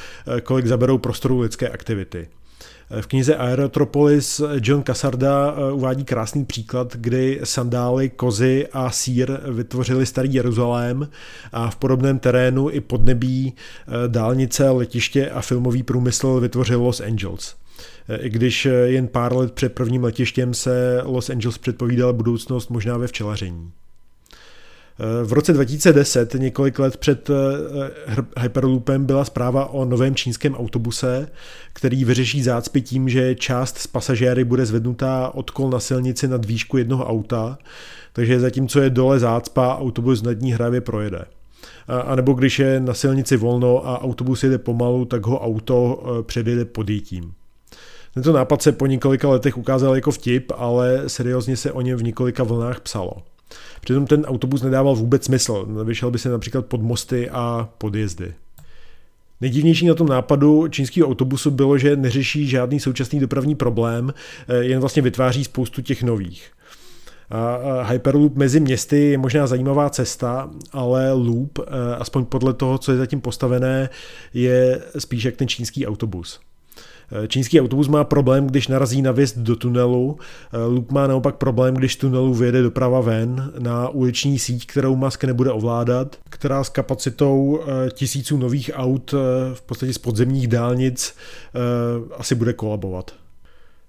kolik 0.43 0.67
zaberou 0.67 0.99
prostoru 0.99 1.41
lidské 1.41 1.69
aktivity. 1.69 2.29
V 3.01 3.07
knize 3.07 3.37
Aerotropolis 3.37 4.41
John 4.63 4.83
Casarda 4.83 5.55
uvádí 5.73 6.05
krásný 6.05 6.45
příklad, 6.45 6.97
kdy 6.97 7.41
sandály, 7.45 8.11
kozy 8.11 8.69
a 8.73 8.91
sír 8.91 9.39
vytvořili 9.53 10.07
starý 10.07 10.35
Jeruzalém 10.35 11.09
a 11.53 11.71
v 11.71 11.77
podobném 11.77 12.19
terénu 12.19 12.71
i 12.71 12.81
podnebí 12.81 13.55
dálnice, 14.07 14.71
letiště 14.71 15.31
a 15.31 15.41
filmový 15.41 15.83
průmysl 15.83 16.41
vytvořil 16.41 16.83
Los 16.83 17.01
Angeles. 17.01 17.55
Eh, 18.09 18.17
I 18.17 18.31
když 18.31 18.69
jen 18.85 19.09
pár 19.09 19.37
let 19.37 19.53
před 19.53 19.75
prvním 19.75 20.05
letištěm 20.05 20.55
se 20.55 21.01
Los 21.05 21.31
Angeles 21.31 21.59
předpovídala 21.59 22.13
budoucnost 22.13 22.71
možná 22.71 22.97
ve 22.97 23.07
včelaření. 23.07 23.73
V 25.25 25.33
roce 25.33 25.53
2010, 25.53 26.35
několik 26.35 26.79
let 26.79 26.97
před 26.97 27.31
eh, 27.31 28.21
Hyperloopem, 28.41 29.07
byla 29.07 29.25
zpráva 29.25 29.67
o 29.67 29.85
novém 29.85 30.15
čínském 30.15 30.55
autobuse, 30.55 31.29
který 31.73 32.05
vyřeší 32.05 32.43
zácpy 32.43 32.83
tím, 32.83 33.09
že 33.09 33.35
část 33.35 33.79
z 33.79 33.87
pasažéry 33.87 34.45
bude 34.45 34.67
zvednutá 34.67 35.31
od 35.35 35.51
kol 35.51 35.71
na 35.71 35.81
silnici 35.81 36.29
nad 36.29 36.45
výšku 36.45 36.77
jednoho 36.77 37.07
auta, 37.07 37.59
takže 38.13 38.41
zatímco 38.41 38.81
je 38.81 38.91
dole 38.91 39.19
zácpa, 39.19 39.79
autobus 39.79 40.23
nad 40.23 40.41
ní 40.41 40.53
hravě 40.53 40.81
projede. 40.81 41.25
A 41.89 42.15
nebo 42.15 42.33
když 42.33 42.59
je 42.59 42.81
na 42.81 42.95
silnici 42.95 43.37
volno 43.37 43.89
a 43.89 44.03
autobus 44.03 44.43
jede 44.43 44.59
pomalu, 44.59 45.05
tak 45.05 45.27
ho 45.27 45.41
auto 45.41 46.05
eh, 46.07 46.23
předjede 46.23 46.65
podjítím. 46.65 47.33
Tento 48.15 48.33
nápad 48.33 48.63
se 48.63 48.73
po 48.73 48.87
několika 48.87 49.29
letech 49.29 49.59
ukázal 49.59 49.95
jako 49.95 50.11
vtip, 50.11 50.53
ale 50.57 51.03
seriózně 51.07 51.57
se 51.57 51.73
o 51.73 51.81
něm 51.81 51.99
v 51.99 52.03
několika 52.03 52.43
vlnách 52.43 52.81
psalo. 52.81 53.13
Přitom 53.81 54.07
ten 54.07 54.25
autobus 54.25 54.63
nedával 54.63 54.95
vůbec 54.95 55.25
smysl, 55.25 55.67
vyšel 55.85 56.11
by 56.11 56.19
se 56.19 56.29
například 56.29 56.67
pod 56.67 56.83
mosty 56.83 57.31
a 57.31 57.69
podjezdy. 57.79 58.35
Nejdivnější 59.41 59.87
na 59.87 59.95
tom 59.95 60.09
nápadu 60.09 60.69
čínského 60.69 61.09
autobusu 61.09 61.51
bylo, 61.51 61.79
že 61.79 61.97
neřeší 61.97 62.47
žádný 62.47 62.81
současný 62.81 63.21
dopravní 63.21 63.55
problém, 63.55 64.15
eh, 64.49 64.57
jen 64.57 64.81
vlastně 64.81 65.03
vytváří 65.03 65.45
spoustu 65.45 65.83
těch 65.83 66.03
nových. 66.03 66.51
A 67.31 67.83
Hyperloop 67.83 68.37
mezi 68.37 68.61
městy 68.61 69.11
je 69.11 69.19
možná 69.19 69.47
zajímavá 69.47 69.91
cesta, 69.91 70.51
ale 70.73 71.13
loop, 71.13 71.59
eh, 71.59 71.97
aspoň 71.97 72.25
podle 72.25 72.55
toho, 72.55 72.79
co 72.79 72.93
je 72.93 72.99
zatím 72.99 73.21
postavené, 73.21 73.89
je 74.35 74.83
spíš 74.99 75.25
jak 75.25 75.37
ten 75.37 75.49
čínský 75.49 75.87
autobus. 75.87 76.41
Eh, 77.13 77.29
čínský 77.29 77.61
autobus 77.61 77.89
má 77.89 78.05
problém, 78.05 78.47
když 78.47 78.69
narazí 78.69 79.03
na 79.03 79.13
vjezd 79.13 79.39
do 79.39 79.57
tunelu. 79.57 80.19
Eh, 80.53 80.59
Loop 80.59 80.93
má 80.93 81.07
naopak 81.07 81.37
problém, 81.37 81.75
když 81.75 81.97
tunelu 81.97 82.35
vyjede 82.35 82.63
doprava 82.63 83.01
ven 83.01 83.53
na 83.59 83.89
uliční 83.89 84.39
síť, 84.39 84.67
kterou 84.67 84.97
Musk 84.97 85.25
nebude 85.25 85.51
ovládat, 85.51 86.17
která 86.31 86.65
s 86.65 86.69
kapacitou 86.69 87.61
eh, 87.61 87.91
tisíců 87.91 88.37
nových 88.37 88.71
aut 88.75 89.15
v 89.55 89.63
podstatě 89.63 89.93
z 89.93 89.99
podzemních 89.99 90.49
dálnic 90.49 91.15
asi 92.19 92.35
bude 92.35 92.53
kolabovat. 92.53 93.24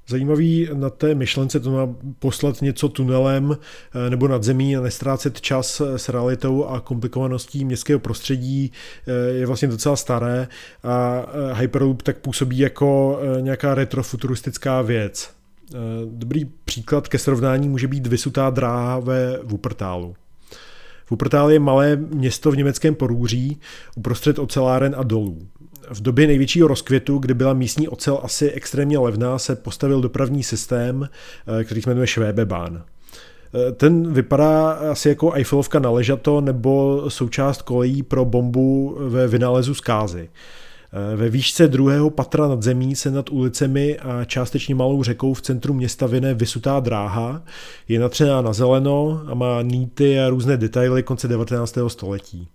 Zajímavý 0.08 0.70
na 0.74 0.90
té 0.90 1.16
myšlence 1.16 1.60
to 1.60 1.72
má 1.72 1.96
poslat 2.20 2.62
něco 2.62 2.90
tunelem 2.90 3.58
eh, 3.58 4.10
nebo 4.10 4.28
nad 4.28 4.44
zemí 4.44 4.78
a 4.78 4.82
nestrácet 4.82 5.42
čas 5.42 5.82
s 5.96 6.10
realitou 6.10 6.66
a 6.66 6.82
komplikovaností 6.82 7.66
městského 7.66 8.00
prostředí 8.00 8.72
eh, 9.08 9.32
je 9.32 9.46
vlastně 9.46 9.68
docela 9.68 9.96
staré 9.96 10.48
a 10.84 11.26
eh, 11.28 11.54
Hyperloop 11.62 12.02
tak 12.02 12.18
působí 12.18 12.58
jako 12.58 13.20
nějaká 13.40 13.76
retrofuturistická 13.76 14.82
věc. 14.82 15.36
Dobrý 16.06 16.46
příklad 16.66 17.08
ke 17.08 17.18
srovnání 17.18 17.70
může 17.70 17.88
být 17.88 18.08
vysutá 18.08 18.50
dráha 18.50 19.00
ve 19.00 19.40
Wuppertalu. 19.44 20.16
Wuppertal 21.10 21.52
je 21.52 21.60
malé 21.60 21.96
město 21.96 22.52
v 22.52 22.58
německém 22.58 22.96
porůří 22.96 23.60
uprostřed 23.96 24.40
oceláren 24.40 24.96
a 24.98 25.04
dolů. 25.04 25.48
V 25.90 26.02
době 26.02 26.28
největšího 26.28 26.68
rozkvětu, 26.68 27.18
kdy 27.18 27.34
byla 27.34 27.54
místní 27.54 27.88
ocel 27.88 28.20
asi 28.24 28.52
extrémně 28.52 29.00
levná, 29.00 29.40
se 29.40 29.56
postavil 29.56 30.02
dopravní 30.02 30.44
systém, 30.44 31.10
eh, 31.60 31.64
který 31.64 31.82
se 31.82 31.90
jmenuje 31.90 32.08
Schwebebahn. 32.08 32.78
Eh, 32.78 33.72
ten 33.72 34.14
vypadá 34.14 34.72
asi 34.72 35.10
jako 35.10 35.34
Eiffelovka 35.34 35.80
na 35.80 35.90
ležato 35.90 36.42
nebo 36.42 37.04
součást 37.08 37.62
kolejí 37.62 38.04
pro 38.04 38.26
bombu 38.26 38.98
ve 39.00 39.28
vynálezu 39.28 39.74
zkázy. 39.74 40.30
Eh, 40.96 41.16
ve 41.16 41.30
výšce 41.30 41.68
druhého 41.68 42.10
patra 42.10 42.48
nad 42.48 42.64
zemí 42.64 42.96
se 42.96 43.12
nad 43.12 43.30
ulicemi 43.30 44.00
a 44.00 44.26
částečně 44.26 44.76
malou 44.76 45.04
řekou 45.04 45.34
v 45.34 45.42
centru 45.42 45.74
města 45.74 46.08
vyne 46.08 46.34
vysutá 46.34 46.80
dráha, 46.80 47.44
je 47.88 48.00
natřená 48.00 48.42
na 48.42 48.54
zeleno 48.54 49.22
a 49.28 49.34
má 49.34 49.62
nýty 49.62 50.20
a 50.20 50.30
různé 50.30 50.58
detaily 50.58 51.04
konce 51.04 51.28
19. 51.28 51.90
století. 51.90 52.48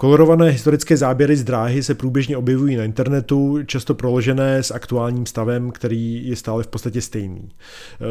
Kolorované 0.00 0.50
historické 0.50 0.96
záběry 0.96 1.36
z 1.36 1.44
dráhy 1.44 1.82
se 1.82 1.94
průběžně 1.94 2.36
objevují 2.36 2.76
na 2.76 2.84
internetu, 2.84 3.58
často 3.66 3.94
proložené 3.94 4.62
s 4.62 4.70
aktuálním 4.70 5.26
stavem, 5.26 5.70
který 5.70 6.28
je 6.28 6.36
stále 6.36 6.62
v 6.62 6.66
podstatě 6.66 7.00
stejný. 7.00 7.48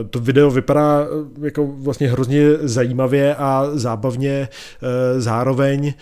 E, 0.02 0.04
to 0.04 0.20
video 0.20 0.52
vypadá 0.52 1.02
e, 1.02 1.46
jako 1.46 1.68
vlastně 1.68 2.12
hrozně 2.12 2.42
zajímavě 2.62 3.36
a 3.36 3.70
zábavně 3.74 4.32
e, 4.32 4.50
zároveň. 5.22 5.94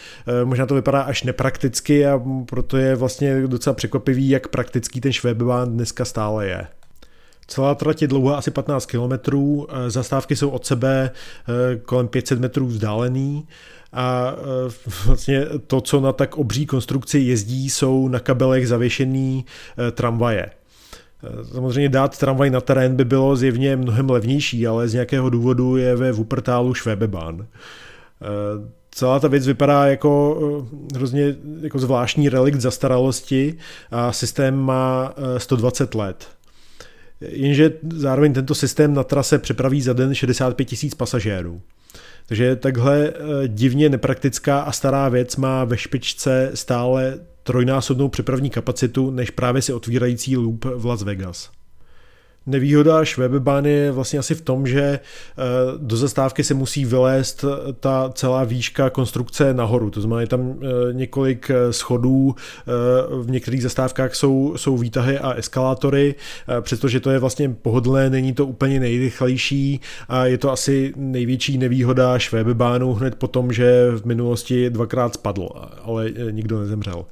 Možná 0.44 0.65
to 0.65 0.75
vypadá 0.75 1.01
až 1.01 1.24
neprakticky 1.24 2.08
a 2.08 2.22
proto 2.46 2.77
je 2.77 2.96
vlastně 2.96 3.48
docela 3.48 3.74
překvapivý, 3.74 4.30
jak 4.30 4.48
praktický 4.48 5.01
ten 5.01 5.13
Schwebebahn 5.13 5.72
dneska 5.72 6.06
stále 6.06 6.48
je. 6.48 6.68
Celá 7.48 7.75
trať 7.75 8.02
je 8.02 8.08
dlouhá 8.08 8.38
asi 8.38 8.52
15 8.52 8.86
km, 8.86 9.38
zastávky 9.88 10.36
jsou 10.36 10.50
od 10.50 10.66
sebe 10.66 11.12
kolem 11.86 12.08
500 12.08 12.40
metrů 12.40 12.66
vzdálený 12.66 13.48
a 13.94 14.34
e, 14.34 14.94
vlastně 15.06 15.46
to, 15.68 15.82
co 15.82 16.02
na 16.02 16.12
tak 16.12 16.38
obří 16.38 16.66
konstrukci 16.66 17.20
jezdí, 17.20 17.70
jsou 17.70 18.08
na 18.08 18.20
kabelech 18.20 18.68
zavěšený 18.68 19.46
tramvaje. 19.92 20.50
Samozřejmě 21.52 21.90
dát 21.90 22.18
tramvaj 22.18 22.50
na 22.50 22.62
terén 22.62 22.96
by 22.96 23.06
bylo 23.06 23.36
zjevně 23.36 23.75
mnohem 23.75 24.10
levnější, 24.10 24.68
ale 24.68 24.88
z 24.88 24.94
nějakého 24.94 25.30
důvodu 25.30 25.78
je 25.78 25.96
ve 25.96 26.12
Wuppertalu 26.12 26.74
Schwebebahn. 26.74 27.46
Celá 28.92 29.20
ta 29.20 29.28
věc 29.28 29.48
vypadá 29.48 29.86
jako 29.86 30.38
hrozně 30.96 31.36
jako 31.62 31.80
zvláštní 31.80 32.30
relikt 32.30 32.62
zastaralosti 32.62 33.58
a 33.92 34.12
systém 34.12 34.56
má 34.56 35.14
120 35.38 35.96
let. 35.96 36.28
Jenže 37.29 37.74
zároveň 37.94 38.34
tento 38.34 38.55
systém 38.55 38.94
na 38.94 39.03
trase 39.03 39.39
přepraví 39.39 39.82
za 39.82 39.94
den 39.94 40.15
65 40.15 40.65
tisíc 40.65 40.96
pasažérů. 40.96 41.62
Takže 42.25 42.55
takhle 42.55 43.08
eh, 43.08 43.48
divně 43.48 43.89
nepraktická 43.89 44.60
a 44.60 44.72
stará 44.72 45.10
věc 45.10 45.36
má 45.36 45.63
ve 45.63 45.77
špičce 45.77 46.51
stále 46.53 47.20
trojnásobnou 47.44 48.10
přepravní 48.10 48.50
kapacitu 48.50 49.12
než 49.12 49.29
právě 49.29 49.62
si 49.62 49.74
otvírající 49.74 50.38
loop 50.38 50.65
v 50.65 50.86
Las 50.86 51.03
Vegas. 51.03 51.55
Nevýhoda 52.48 53.06
Schwebebahn 53.06 53.66
je 53.66 53.92
vlastně 53.92 54.20
asi 54.20 54.36
v 54.36 54.42
tom, 54.42 54.68
že 54.68 54.82
eh, 54.82 55.00
do 55.78 55.98
zastávky 55.98 56.44
se 56.44 56.54
musí 56.54 56.86
vylézt 56.86 57.44
eh, 57.44 57.74
ta 57.74 58.12
celá 58.14 58.44
výška 58.44 58.90
konstrukce 58.90 59.54
nahoru. 59.54 59.90
To 59.90 60.02
znamená, 60.02 60.22
je 60.22 60.28
tam 60.28 60.56
eh, 60.62 60.94
několik 60.94 61.52
schodů, 61.72 62.36
v 63.22 63.32
některých 63.32 63.64
zastávkách 63.64 64.16
jsou, 64.16 64.54
jsou 64.58 64.78
výtahy 64.78 65.20
a 65.20 65.34
eskalátory, 65.34 66.16
přestože 66.62 67.00
to 67.00 67.10
je 67.10 67.20
vlastně 67.20 67.50
pohodlné, 67.50 68.10
není 68.10 68.34
to 68.34 68.46
úplně 68.46 68.80
nejrychlejší 68.80 69.82
a 70.10 70.25
je 70.25 70.38
to 70.38 70.52
asi 70.52 70.94
největší 70.96 71.58
nevýhoda 71.58 72.20
Schwebebahnu 72.20 72.94
hned 72.94 73.16
po 73.16 73.28
tom, 73.28 73.54
že 73.54 73.92
v 73.92 74.06
minulosti 74.06 74.70
dvakrát 74.70 75.14
spadl, 75.14 75.50
ale 75.84 76.12
nikdo 76.32 76.60
nezemřel. 76.60 77.06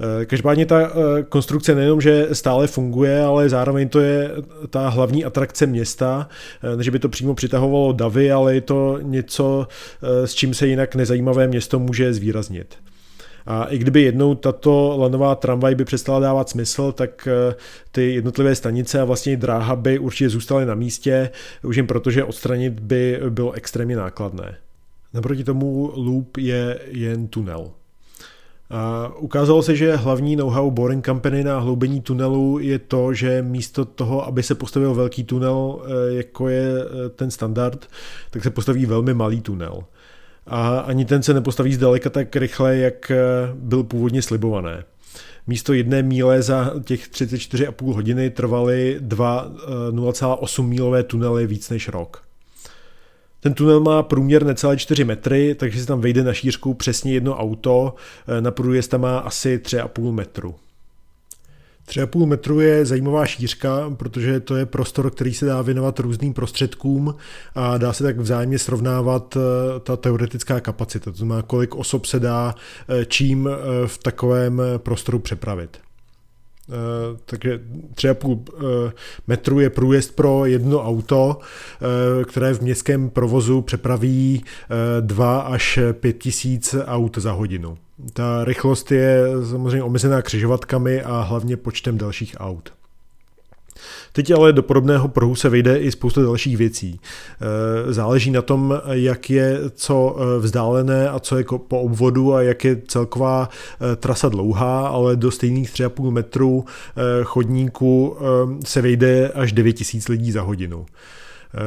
Eh, 0.00 0.26
každopádně 0.26 0.66
ta 0.66 0.80
eh, 0.80 1.22
konstrukce 1.22 1.74
nejenom, 1.74 2.00
že 2.00 2.28
stále 2.32 2.66
funguje, 2.66 3.24
ale 3.24 3.48
zároveň 3.48 3.88
to 3.88 4.00
je 4.00 4.30
ta 4.70 4.88
hlavní 4.88 5.24
atrakce 5.24 5.66
města, 5.66 6.28
eh, 6.78 6.82
že 6.82 6.90
by 6.90 6.98
to 6.98 7.08
přímo 7.08 7.34
přitahovalo 7.34 7.92
davy, 7.92 8.32
ale 8.32 8.54
je 8.54 8.60
to 8.60 8.98
něco, 9.02 9.68
s 10.02 10.34
čím 10.34 10.54
se 10.54 10.66
jinak 10.66 10.94
nezajímavé 10.94 11.46
město 11.46 11.78
může 11.78 12.14
zvýraznit. 12.14 12.74
A 13.46 13.64
i 13.64 13.78
kdyby 13.78 14.02
jednou 14.02 14.34
tato 14.34 14.96
lanová 14.98 15.34
tramvaj 15.34 15.74
by 15.74 15.84
přestala 15.84 16.20
dávat 16.20 16.48
smysl, 16.48 16.92
tak 16.92 17.28
ty 17.92 18.14
jednotlivé 18.14 18.54
stanice 18.54 19.00
a 19.00 19.04
vlastně 19.04 19.36
dráha 19.36 19.76
by 19.76 19.98
určitě 19.98 20.28
zůstaly 20.28 20.66
na 20.66 20.74
místě, 20.74 21.30
už 21.62 21.76
jen 21.76 21.86
protože 21.86 22.24
odstranit 22.24 22.80
by 22.80 23.20
bylo 23.28 23.52
extrémně 23.52 23.96
nákladné. 23.96 24.56
Naproti 25.14 25.44
tomu 25.44 25.92
loop 25.94 26.36
je 26.36 26.78
jen 26.90 27.28
tunel. 27.28 27.70
A 28.70 29.12
ukázalo 29.18 29.62
se, 29.62 29.76
že 29.76 29.96
hlavní 29.96 30.36
know-how 30.36 30.70
Boring 30.70 31.06
Company 31.06 31.44
na 31.44 31.58
hloubení 31.58 32.00
tunelu 32.00 32.58
je 32.58 32.78
to, 32.78 33.14
že 33.14 33.42
místo 33.42 33.84
toho, 33.84 34.26
aby 34.26 34.42
se 34.42 34.54
postavil 34.54 34.94
velký 34.94 35.24
tunel, 35.24 35.82
eh, 35.84 36.14
jako 36.14 36.48
je 36.48 36.64
eh, 36.82 37.08
ten 37.08 37.30
standard, 37.30 37.86
tak 38.30 38.42
se 38.42 38.50
postaví 38.50 38.86
velmi 38.86 39.14
malý 39.14 39.40
tunel. 39.40 39.84
A 40.46 40.78
ani 40.78 41.04
ten 41.04 41.22
se 41.22 41.34
nepostaví 41.34 41.74
zdaleka 41.74 42.10
tak 42.10 42.36
rychle, 42.36 42.76
jak 42.76 43.10
eh, 43.10 43.16
byl 43.54 43.82
původně 43.82 44.22
slibované. 44.22 44.84
místo 45.46 45.72
jedné 45.72 46.02
míle 46.02 46.42
za 46.42 46.72
těch 46.84 47.08
34,5 47.08 47.94
hodiny 47.94 48.30
trvaly 48.30 48.96
dva 49.00 49.52
0,8 49.90 50.66
mílové 50.66 51.02
tunely 51.02 51.46
víc 51.46 51.70
než 51.70 51.88
rok. 51.88 52.29
Ten 53.40 53.54
tunel 53.54 53.80
má 53.80 54.02
průměr 54.02 54.46
necelé 54.46 54.76
4 54.76 55.04
metry, 55.04 55.54
takže 55.54 55.80
se 55.80 55.86
tam 55.86 56.00
vejde 56.00 56.24
na 56.24 56.32
šířku 56.32 56.74
přesně 56.74 57.12
jedno 57.12 57.36
auto, 57.36 57.94
na 58.40 58.50
průjezd 58.50 58.90
tam 58.90 59.00
má 59.00 59.18
asi 59.18 59.58
3,5 59.58 60.12
metru. 60.12 60.54
3,5 61.90 62.26
metru 62.26 62.60
je 62.60 62.86
zajímavá 62.86 63.26
šířka, 63.26 63.90
protože 63.96 64.40
to 64.40 64.56
je 64.56 64.66
prostor, 64.66 65.10
který 65.10 65.34
se 65.34 65.46
dá 65.46 65.62
věnovat 65.62 65.98
různým 65.98 66.34
prostředkům 66.34 67.14
a 67.54 67.78
dá 67.78 67.92
se 67.92 68.04
tak 68.04 68.18
vzájemně 68.18 68.58
srovnávat 68.58 69.36
eh, 69.36 69.80
ta 69.80 69.96
teoretická 69.96 70.60
kapacita, 70.60 71.10
to 71.10 71.16
znamená, 71.16 71.42
kolik 71.42 71.74
osob 71.74 72.06
se 72.06 72.20
dá 72.20 72.54
eh, 72.88 73.04
čím 73.04 73.48
eh, 73.48 73.86
v 73.86 73.98
takovém 73.98 74.62
prostoru 74.76 75.18
přepravit. 75.18 75.78
Takže 77.24 77.60
3,5 77.94 78.92
metru 79.26 79.60
je 79.60 79.70
průjezd 79.70 80.16
pro 80.16 80.46
jedno 80.46 80.82
auto, 80.82 81.38
které 82.26 82.54
v 82.54 82.60
městském 82.60 83.10
provozu 83.10 83.62
přepraví 83.62 84.44
2 85.00 85.40
až 85.40 85.78
5 85.92 86.18
tisíc 86.18 86.74
aut 86.86 87.18
za 87.18 87.32
hodinu. 87.32 87.78
Ta 88.12 88.44
rychlost 88.44 88.92
je 88.92 89.24
samozřejmě 89.50 89.82
omezená 89.82 90.22
křižovatkami 90.22 91.02
a 91.02 91.20
hlavně 91.20 91.56
počtem 91.56 91.98
dalších 91.98 92.36
aut. 92.38 92.72
Teď 94.12 94.30
ale 94.30 94.52
do 94.52 94.62
podobného 94.62 95.08
pruhu 95.08 95.34
se 95.34 95.48
vejde 95.48 95.78
i 95.78 95.92
spousta 95.92 96.22
dalších 96.22 96.56
věcí. 96.56 97.00
E, 97.88 97.92
záleží 97.92 98.30
na 98.30 98.42
tom, 98.42 98.80
jak 98.90 99.30
je 99.30 99.58
co 99.74 100.16
e, 100.18 100.38
vzdálené 100.38 101.08
a 101.08 101.18
co 101.18 101.38
je 101.38 101.44
po 101.68 101.80
obvodu 101.80 102.34
a 102.34 102.42
jak 102.42 102.64
je 102.64 102.82
celková 102.88 103.48
e, 103.92 103.96
trasa 103.96 104.28
dlouhá, 104.28 104.88
ale 104.88 105.16
do 105.16 105.30
stejných 105.30 105.70
3,5 105.70 106.10
metrů 106.10 106.64
chodníku 107.24 108.16
se 108.64 108.82
vejde 108.82 109.28
až 109.28 109.52
9000 109.52 110.12
lidí 110.12 110.32
za 110.32 110.42
hodinu. 110.42 110.86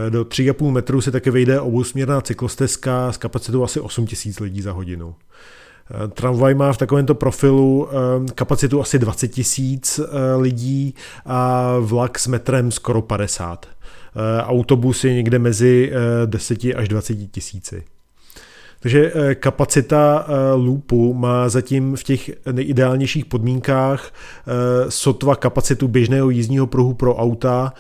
Do 0.10 0.24
3,5 0.24 0.72
metrů 0.72 1.02
se 1.02 1.12
také 1.12 1.32
vejde 1.32 1.60
obousměrná 1.60 2.22
cyklostezka 2.22 3.12
s 3.12 3.18
kapacitou 3.18 3.64
asi 3.64 3.80
8000 3.80 4.40
lidí 4.40 4.62
za 4.62 4.72
hodinu. 4.72 5.16
Eh, 5.92 6.08
tramvaj 6.08 6.54
má 6.54 6.74
v 6.74 6.78
takovémto 6.78 7.16
profilu 7.16 7.88
eh, 7.88 8.32
kapacitu 8.36 8.82
asi 8.82 9.00
20 9.00 9.28
tisíc 9.28 10.00
eh, 10.00 10.36
lidí 10.36 10.96
a 11.26 11.74
vlak 11.80 12.20
s 12.20 12.28
metrem 12.28 12.72
skoro 12.72 13.02
50. 13.02 13.66
Autobus 14.44 15.04
je 15.04 15.14
někde 15.14 15.40
mezi 15.40 15.92
10 16.26 16.60
až 16.76 16.88
20 16.88 17.16
tisíci. 17.16 17.84
Takže 18.80 19.12
kapacita 19.36 20.26
loopu 20.56 21.14
má 21.14 21.50
zatím 21.50 21.96
v 21.96 22.04
těch 22.04 22.32
nejideálnějších 22.52 23.26
podmínkách 23.26 24.12
sotva 24.90 25.36
kapacitu 25.36 25.88
běžného 25.88 26.30
jízdního 26.30 26.68
pruhu 26.68 26.94
pro 26.94 27.16
auta, 27.16 27.74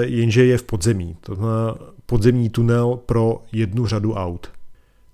jenže 0.00 0.44
je 0.44 0.58
v 0.58 0.62
podzemí. 0.62 1.16
To 1.20 1.34
znamená 1.34 1.74
podzemní 2.06 2.50
tunel 2.50 2.98
pro 3.06 3.42
jednu 3.52 3.86
řadu 3.86 4.14
aut. 4.14 4.55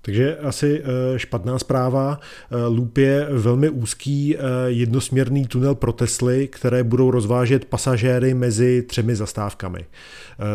Takže 0.03 0.37
asi 0.37 0.83
eh, 0.85 1.19
špatná 1.19 1.59
zpráva. 1.59 2.21
Eh, 2.51 2.57
Loop 2.67 2.99
je 2.99 3.27
velmi 3.31 3.69
úzký 3.69 4.37
eh, 4.37 4.41
jednosměrný 4.67 5.47
tunel 5.47 5.75
pro 5.75 5.93
Tesly, 5.93 6.49
které 6.49 6.85
budou 6.85 7.11
rozvážet 7.11 7.65
pasažéry 7.65 8.35
mezi 8.35 8.83
třemi 8.83 9.17
zastávkami. 9.17 9.85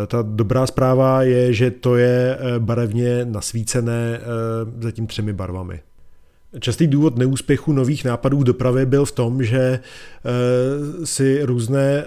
Ta 0.07 0.21
dobrá 0.21 0.67
zpráva 0.67 1.23
je, 1.23 1.53
že 1.53 1.71
to 1.71 1.95
je 1.95 2.37
barevně 2.59 3.25
nasvícené 3.25 4.19
zatím 4.79 5.07
třemi 5.07 5.33
barvami. 5.33 5.79
Častý 6.59 6.87
důvod 6.87 7.17
neúspěchu 7.17 7.73
nových 7.73 8.05
nápadů 8.05 8.39
v 8.39 8.43
dopravě 8.43 8.85
byl 8.85 9.05
v 9.05 9.11
tom, 9.11 9.43
že 9.43 9.79
si 11.03 11.43
různé 11.43 12.05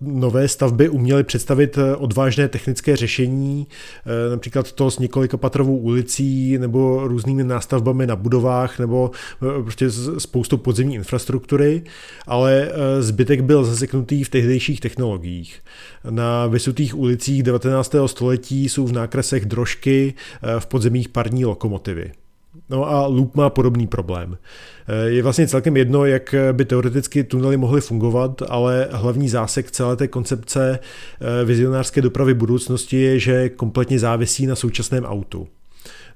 nové 0.00 0.48
stavby 0.48 0.88
uměly 0.88 1.24
představit 1.24 1.78
eh, 1.78 1.96
odvážné 1.96 2.48
technické 2.48 2.96
řešení, 2.96 3.66
eh, 3.66 4.30
například 4.30 4.72
to 4.72 4.90
s 4.90 4.98
několika 4.98 5.36
patrovou 5.36 5.76
ulicí 5.76 6.58
nebo 6.58 7.08
různými 7.08 7.44
nástavbami 7.44 8.06
na 8.06 8.16
budovách 8.16 8.78
nebo 8.78 9.10
eh, 9.42 9.62
prostě 9.62 9.90
spoustou 10.18 10.56
podzemní 10.56 10.94
infrastruktury, 10.94 11.82
ale 12.26 12.70
zbytek 13.00 13.40
byl 13.40 13.64
zaseknutý 13.64 14.24
v 14.24 14.28
tehdejších 14.28 14.80
technologiích. 14.80 15.60
Na 16.10 16.46
vysutých 16.46 16.98
ulicích 16.98 17.42
19. 17.42 17.94
století 18.06 18.68
jsou 18.68 18.86
v 18.86 18.92
nákresech 18.92 19.44
drožky, 19.44 20.14
v 20.58 20.66
podzemích 20.66 21.08
parní 21.08 21.44
lokomotivy. 21.44 22.12
No 22.70 22.90
a 22.90 23.06
Loop 23.06 23.36
má 23.36 23.50
podobný 23.50 23.86
problém. 23.86 24.38
Eh, 24.88 25.10
je 25.10 25.22
vlastně 25.22 25.48
celkem 25.48 25.76
jedno, 25.76 26.06
jak 26.06 26.34
by 26.52 26.64
teoreticky 26.64 27.24
tunely 27.24 27.56
mohly 27.56 27.80
fungovat, 27.80 28.42
ale 28.48 28.88
hlavní 28.90 29.28
zásek 29.28 29.70
celé 29.70 29.96
té 29.96 30.08
koncepce 30.08 30.78
eh, 30.78 31.44
vizionářské 31.44 32.02
dopravy 32.02 32.34
budoucnosti 32.34 33.00
je, 33.00 33.18
že 33.18 33.48
kompletně 33.48 33.98
závisí 33.98 34.46
na 34.46 34.56
současném 34.56 35.04
autu. 35.04 35.48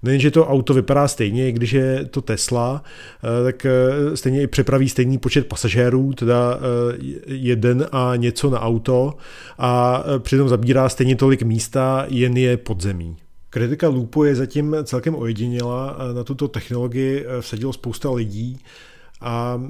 Nejenže 0.02 0.30
to 0.30 0.46
auto 0.46 0.74
vypadá 0.74 1.08
stejně, 1.08 1.52
když 1.52 1.72
je 1.72 2.04
to 2.04 2.20
Tesla, 2.22 2.82
eh, 2.84 3.44
tak 3.44 3.66
stejně 4.14 4.42
i 4.42 4.46
přepraví 4.46 4.88
stejný 4.88 5.18
počet 5.18 5.46
pasažérů, 5.46 6.12
teda 6.12 6.58
jeden 7.26 7.86
a 7.92 8.12
něco 8.16 8.50
na 8.50 8.60
auto 8.60 9.14
a 9.58 10.04
přitom 10.18 10.48
zabírá 10.48 10.88
stejně 10.88 11.16
tolik 11.16 11.42
místa, 11.42 12.06
jen 12.08 12.36
je 12.36 12.56
podzemí. 12.56 13.16
Kritika 13.54 13.88
Loopu 13.88 14.24
je 14.24 14.34
zatím 14.34 14.76
celkem 14.84 15.14
ojediněla. 15.14 15.96
Na 16.12 16.24
tuto 16.24 16.48
technologii 16.48 17.26
eh, 17.26 17.40
vsadilo 17.40 17.72
spousta 17.72 18.10
lidí 18.10 18.58
a 19.20 19.62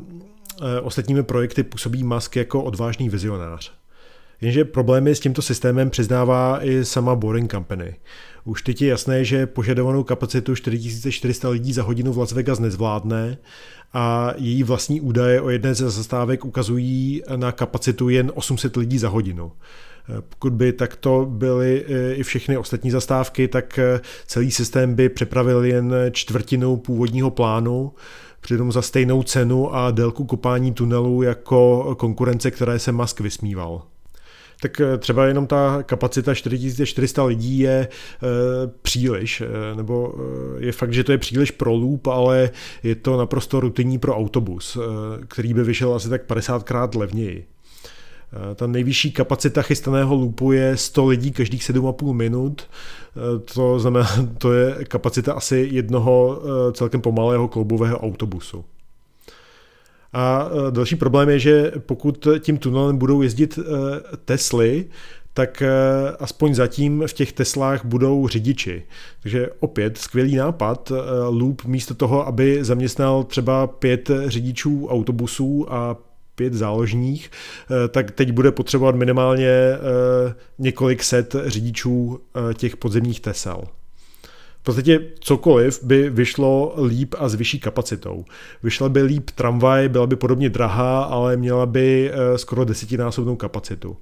eh, 0.62 0.80
ostatními 0.80 1.22
projekty 1.22 1.62
působí 1.62 2.04
Musk 2.04 2.36
jako 2.36 2.62
odvážný 2.62 3.08
vizionář. 3.08 3.72
Jenže 4.40 4.64
problémy 4.64 5.14
s 5.14 5.20
tímto 5.20 5.42
systémem 5.42 5.90
přiznává 5.90 6.64
i 6.64 6.84
sama 6.84 7.14
Boring 7.14 7.50
Company. 7.50 7.96
Už 8.44 8.62
teď 8.62 8.82
je 8.82 8.88
jasné, 8.88 9.24
že 9.24 9.46
požadovanou 9.46 10.04
kapacitu 10.04 10.54
4400 10.54 11.48
lidí 11.48 11.72
za 11.72 11.82
hodinu 11.82 12.12
v 12.12 12.18
Las 12.18 12.32
Vegas 12.32 12.58
nezvládne 12.58 13.38
a 13.92 14.32
její 14.36 14.62
vlastní 14.62 15.00
údaje 15.00 15.40
o 15.40 15.50
jedné 15.50 15.74
ze 15.74 15.90
zastávek 15.90 16.44
ukazují 16.44 17.22
na 17.36 17.52
kapacitu 17.52 18.08
jen 18.08 18.32
800 18.34 18.76
lidí 18.76 18.98
za 18.98 19.08
hodinu. 19.08 19.52
Pokud 20.28 20.52
by 20.52 20.72
takto 20.72 21.26
byly 21.30 21.84
e, 21.88 22.14
i 22.14 22.22
všechny 22.22 22.56
ostatní 22.56 22.90
zastávky, 22.90 23.48
tak 23.48 23.78
e, 23.78 24.00
celý 24.26 24.50
systém 24.50 24.94
by 24.94 25.08
přepravil 25.08 25.64
jen 25.64 25.94
čtvrtinu 26.10 26.76
původního 26.76 27.30
plánu, 27.30 27.92
přitom 28.40 28.72
za 28.72 28.82
stejnou 28.82 29.22
cenu 29.22 29.74
a 29.74 29.90
délku 29.90 30.24
kopání 30.24 30.72
tunelu 30.72 31.22
jako 31.22 31.94
konkurence, 31.98 32.50
které 32.50 32.78
se 32.78 32.92
Musk 32.92 33.20
vysmíval 33.20 33.82
tak 34.60 34.80
e, 34.80 34.98
třeba 34.98 35.26
jenom 35.26 35.46
ta 35.46 35.82
kapacita 35.82 36.34
4400 36.34 37.24
lidí 37.24 37.58
je 37.58 37.72
e, 37.72 37.88
příliš, 38.82 39.40
e, 39.40 39.76
nebo 39.76 40.14
je 40.58 40.72
fakt, 40.72 40.92
že 40.92 41.04
to 41.04 41.12
je 41.12 41.18
příliš 41.18 41.50
pro 41.50 41.72
loop, 41.74 42.06
ale 42.06 42.50
je 42.82 42.94
to 42.94 43.16
naprosto 43.16 43.60
rutinní 43.60 43.98
pro 43.98 44.16
autobus, 44.16 44.78
který 45.28 45.54
by 45.54 45.64
vyšel 45.64 45.94
asi 45.94 46.08
tak 46.08 46.26
50krát 46.26 46.98
levněji. 46.98 47.46
Eh, 48.34 48.54
ta 48.54 48.66
nejvyšší 48.66 49.12
kapacita 49.12 49.62
chystaného 49.62 50.14
loopu 50.14 50.52
je 50.52 50.76
100 50.76 51.06
lidí 51.06 51.32
každých 51.32 51.62
7,5 51.62 52.12
minut. 52.12 52.62
Eh, 52.62 53.38
to 53.54 53.78
znamená, 53.78 54.08
to 54.38 54.52
je 54.52 54.84
kapacita 54.84 55.32
asi 55.32 55.68
jednoho 55.72 56.42
eh, 56.42 56.72
celkem 56.72 57.00
pomalého 57.00 57.48
kloubového 57.48 57.98
autobusu. 57.98 58.64
A 60.14 60.50
další 60.70 60.96
problém 60.96 61.28
je, 61.28 61.38
že 61.38 61.72
pokud 61.78 62.28
tím 62.38 62.58
tunelem 62.58 62.98
budou 62.98 63.22
jezdit 63.22 63.58
Tesly, 64.24 64.86
tak 65.34 65.62
aspoň 66.18 66.54
zatím 66.54 67.02
v 67.06 67.12
těch 67.12 67.32
Teslách 67.32 67.84
budou 67.84 68.28
řidiči. 68.28 68.82
Takže 69.22 69.48
opět 69.60 69.98
skvělý 69.98 70.36
nápad. 70.36 70.92
Loop 71.28 71.64
místo 71.64 71.94
toho, 71.94 72.26
aby 72.26 72.64
zaměstnal 72.64 73.24
třeba 73.24 73.66
pět 73.66 74.10
řidičů 74.26 74.86
autobusů 74.86 75.72
a 75.72 75.96
pět 76.34 76.54
záložních, 76.54 77.30
tak 77.88 78.10
teď 78.10 78.32
bude 78.32 78.52
potřebovat 78.52 78.94
minimálně 78.94 79.50
několik 80.58 81.02
set 81.02 81.36
řidičů 81.46 82.20
těch 82.54 82.76
podzemních 82.76 83.20
Tesel. 83.20 83.64
V 84.64 84.66
podstatě 84.66 85.00
cokoliv 85.20 85.84
by 85.84 86.10
vyšlo 86.10 86.74
líp 86.86 87.14
a 87.18 87.28
s 87.28 87.34
vyšší 87.34 87.60
kapacitou. 87.60 88.24
Vyšla 88.62 88.88
by 88.88 89.02
líp 89.02 89.30
tramvaj, 89.30 89.88
byla 89.88 90.06
by 90.06 90.16
podobně 90.16 90.50
drahá, 90.50 91.02
ale 91.02 91.36
měla 91.36 91.66
by 91.66 92.12
skoro 92.36 92.64
desetinásobnou 92.64 93.36
kapacitu. 93.36 93.96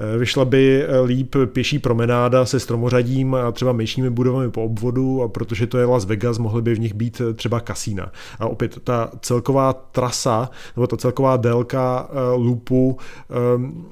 Eh, 0.00 0.18
vyšla 0.18 0.44
by 0.44 0.82
eh, 0.82 1.00
líp 1.00 1.36
pěší 1.46 1.78
promenáda 1.78 2.46
se 2.46 2.60
stromořadím 2.60 3.34
a 3.34 3.52
třeba 3.52 3.72
menšími 3.72 4.10
budovami 4.10 4.50
po 4.50 4.64
obvodu 4.64 5.22
a 5.22 5.28
protože 5.28 5.66
to 5.66 5.78
je 5.78 5.84
Las 5.84 6.04
Vegas, 6.04 6.38
mohly 6.38 6.62
by 6.62 6.74
v 6.74 6.80
nich 6.80 6.94
být 6.94 7.22
eh, 7.30 7.34
třeba 7.34 7.60
kasína. 7.60 8.12
A 8.38 8.46
opět 8.46 8.78
ta 8.84 9.10
celková 9.20 9.72
trasa 9.72 10.50
nebo 10.76 10.86
ta 10.86 10.96
celková 10.96 11.36
délka 11.36 12.08
loopu 12.34 12.98
ehm, 13.30 13.84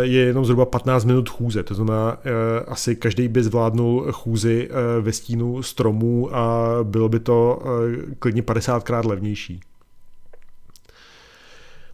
je 0.00 0.20
jenom 0.20 0.44
zhruba 0.44 0.64
15 0.64 1.04
minut 1.04 1.28
chůze, 1.28 1.62
to 1.62 1.74
znamená 1.74 2.18
asi 2.66 2.96
každý 2.96 3.28
by 3.28 3.42
zvládnul 3.42 4.12
chůzi 4.12 4.68
ve 5.00 5.12
stínu 5.12 5.62
stromů 5.62 6.36
a 6.36 6.68
bylo 6.82 7.08
by 7.08 7.20
to 7.20 7.62
klidně 8.18 8.42
50krát 8.42 9.08
levnější. 9.08 9.60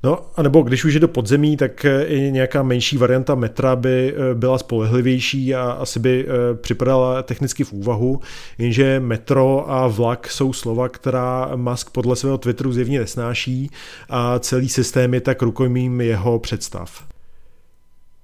No, 0.03 0.27
a 0.37 0.43
nebo 0.43 0.63
když 0.63 0.85
už 0.85 0.95
je 0.95 1.01
do 1.01 1.09
podzemí, 1.09 1.57
tak 1.57 1.85
eh, 1.85 2.05
i 2.05 2.33
nějaká 2.33 2.63
menší 2.63 2.97
varianta 2.97 3.35
metra 3.35 3.77
by 3.77 4.15
eh, 4.15 4.35
byla 4.35 4.59
spolehlivější 4.59 5.55
a 5.55 5.71
asi 5.71 6.01
by 6.01 6.27
eh, 6.29 6.55
připadala 6.55 7.23
technicky 7.23 7.65
v 7.65 7.73
úvahu, 7.73 8.21
jenže 8.59 9.01
metro 9.01 9.71
a 9.71 9.87
vlak 9.89 10.31
jsou 10.31 10.53
slova, 10.53 10.89
která 10.89 11.51
Musk 11.57 11.91
podle 11.91 12.17
svého 12.17 12.39
Twitteru 12.39 12.73
zjevně 12.73 13.01
nesnáší 13.01 13.71
a 14.09 14.39
celý 14.39 14.69
systém 14.69 15.15
je 15.15 15.21
tak 15.21 15.43
rukojmím 15.43 16.01
jeho 16.01 16.39
představ. 16.39 17.05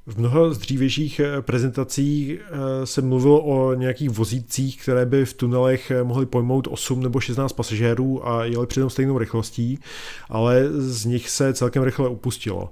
V 0.07 0.19
mnoha 0.19 0.53
z 0.55 0.59
dřívějších 0.59 1.21
eh, 1.21 1.43
prezentací 1.43 2.39
eh, 2.39 2.87
se 2.87 3.03
mluvilo 3.03 3.43
o 3.43 3.75
nějakých 3.75 4.11
vozících, 4.11 4.83
které 4.83 5.07
by 5.07 5.25
v 5.25 5.35
tunelech 5.35 5.91
eh, 5.91 6.05
mohly 6.05 6.27
pojmout 6.27 6.69
8 6.71 7.03
nebo 7.03 7.21
16 7.21 7.53
pasažérů 7.53 8.29
a 8.29 8.45
jeli 8.45 8.67
přitom 8.67 8.91
stejnou 8.91 9.19
rychlostí, 9.19 9.79
ale 10.29 10.69
z 10.71 11.05
nich 11.05 11.31
se 11.31 11.55
celkem 11.55 11.83
rychle 11.83 12.09
upustilo. 12.09 12.71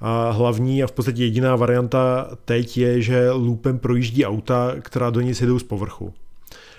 A 0.00 0.30
hlavní 0.30 0.82
a 0.82 0.86
v 0.86 0.92
podstatě 0.92 1.24
jediná 1.24 1.56
varianta 1.56 2.30
teď 2.44 2.78
je, 2.78 3.02
že 3.02 3.30
loopem 3.30 3.78
projíždí 3.78 4.24
auta, 4.24 4.74
která 4.80 5.10
do 5.10 5.20
něj 5.20 5.34
jedou 5.40 5.58
z 5.58 5.62
povrchu 5.62 6.14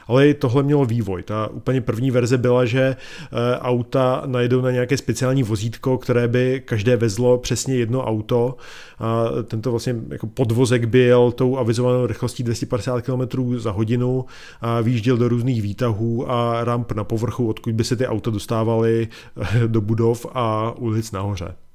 ale 0.10 0.30
i 0.30 0.34
tohle 0.34 0.64
mělo 0.64 0.86
vývoj. 0.86 1.24
Ta 1.24 1.48
úplně 1.48 1.82
první 1.82 2.12
verze 2.12 2.38
byla, 2.38 2.66
že 2.66 2.82
eh, 2.82 3.60
auta 3.60 4.24
najedou 4.26 4.62
na 4.62 4.72
nějaké 4.72 4.98
speciální 4.98 5.44
vozítko, 5.44 5.98
které 5.98 6.28
by 6.28 6.62
každé 6.66 6.96
vezlo 6.96 7.38
přesně 7.38 7.76
jedno 7.76 8.06
auto 8.06 8.58
a 9.00 9.26
tento 9.44 9.72
vlastně 9.72 9.96
jako 10.10 10.28
podvozek 10.28 10.86
byl 10.86 11.32
tou 11.32 11.58
avizovanou 11.58 12.06
rychlostí 12.06 12.44
250 12.44 13.02
km 13.02 13.58
za 13.58 13.72
hodinu 13.72 14.26
a 14.62 14.82
výjížděl 14.82 15.18
do 15.18 15.28
různých 15.28 15.62
výtahů 15.62 16.32
a 16.32 16.64
ramp 16.64 16.92
na 16.92 17.04
povrchu, 17.04 17.50
odkud 17.50 17.74
by 17.74 17.84
se 17.84 17.96
ty 17.96 18.08
auta 18.08 18.32
dostávaly 18.32 19.08
eh, 19.42 19.68
do 19.68 19.82
budov 19.82 20.26
a 20.34 20.72
ulic 20.78 21.12
nahoře. 21.12 21.69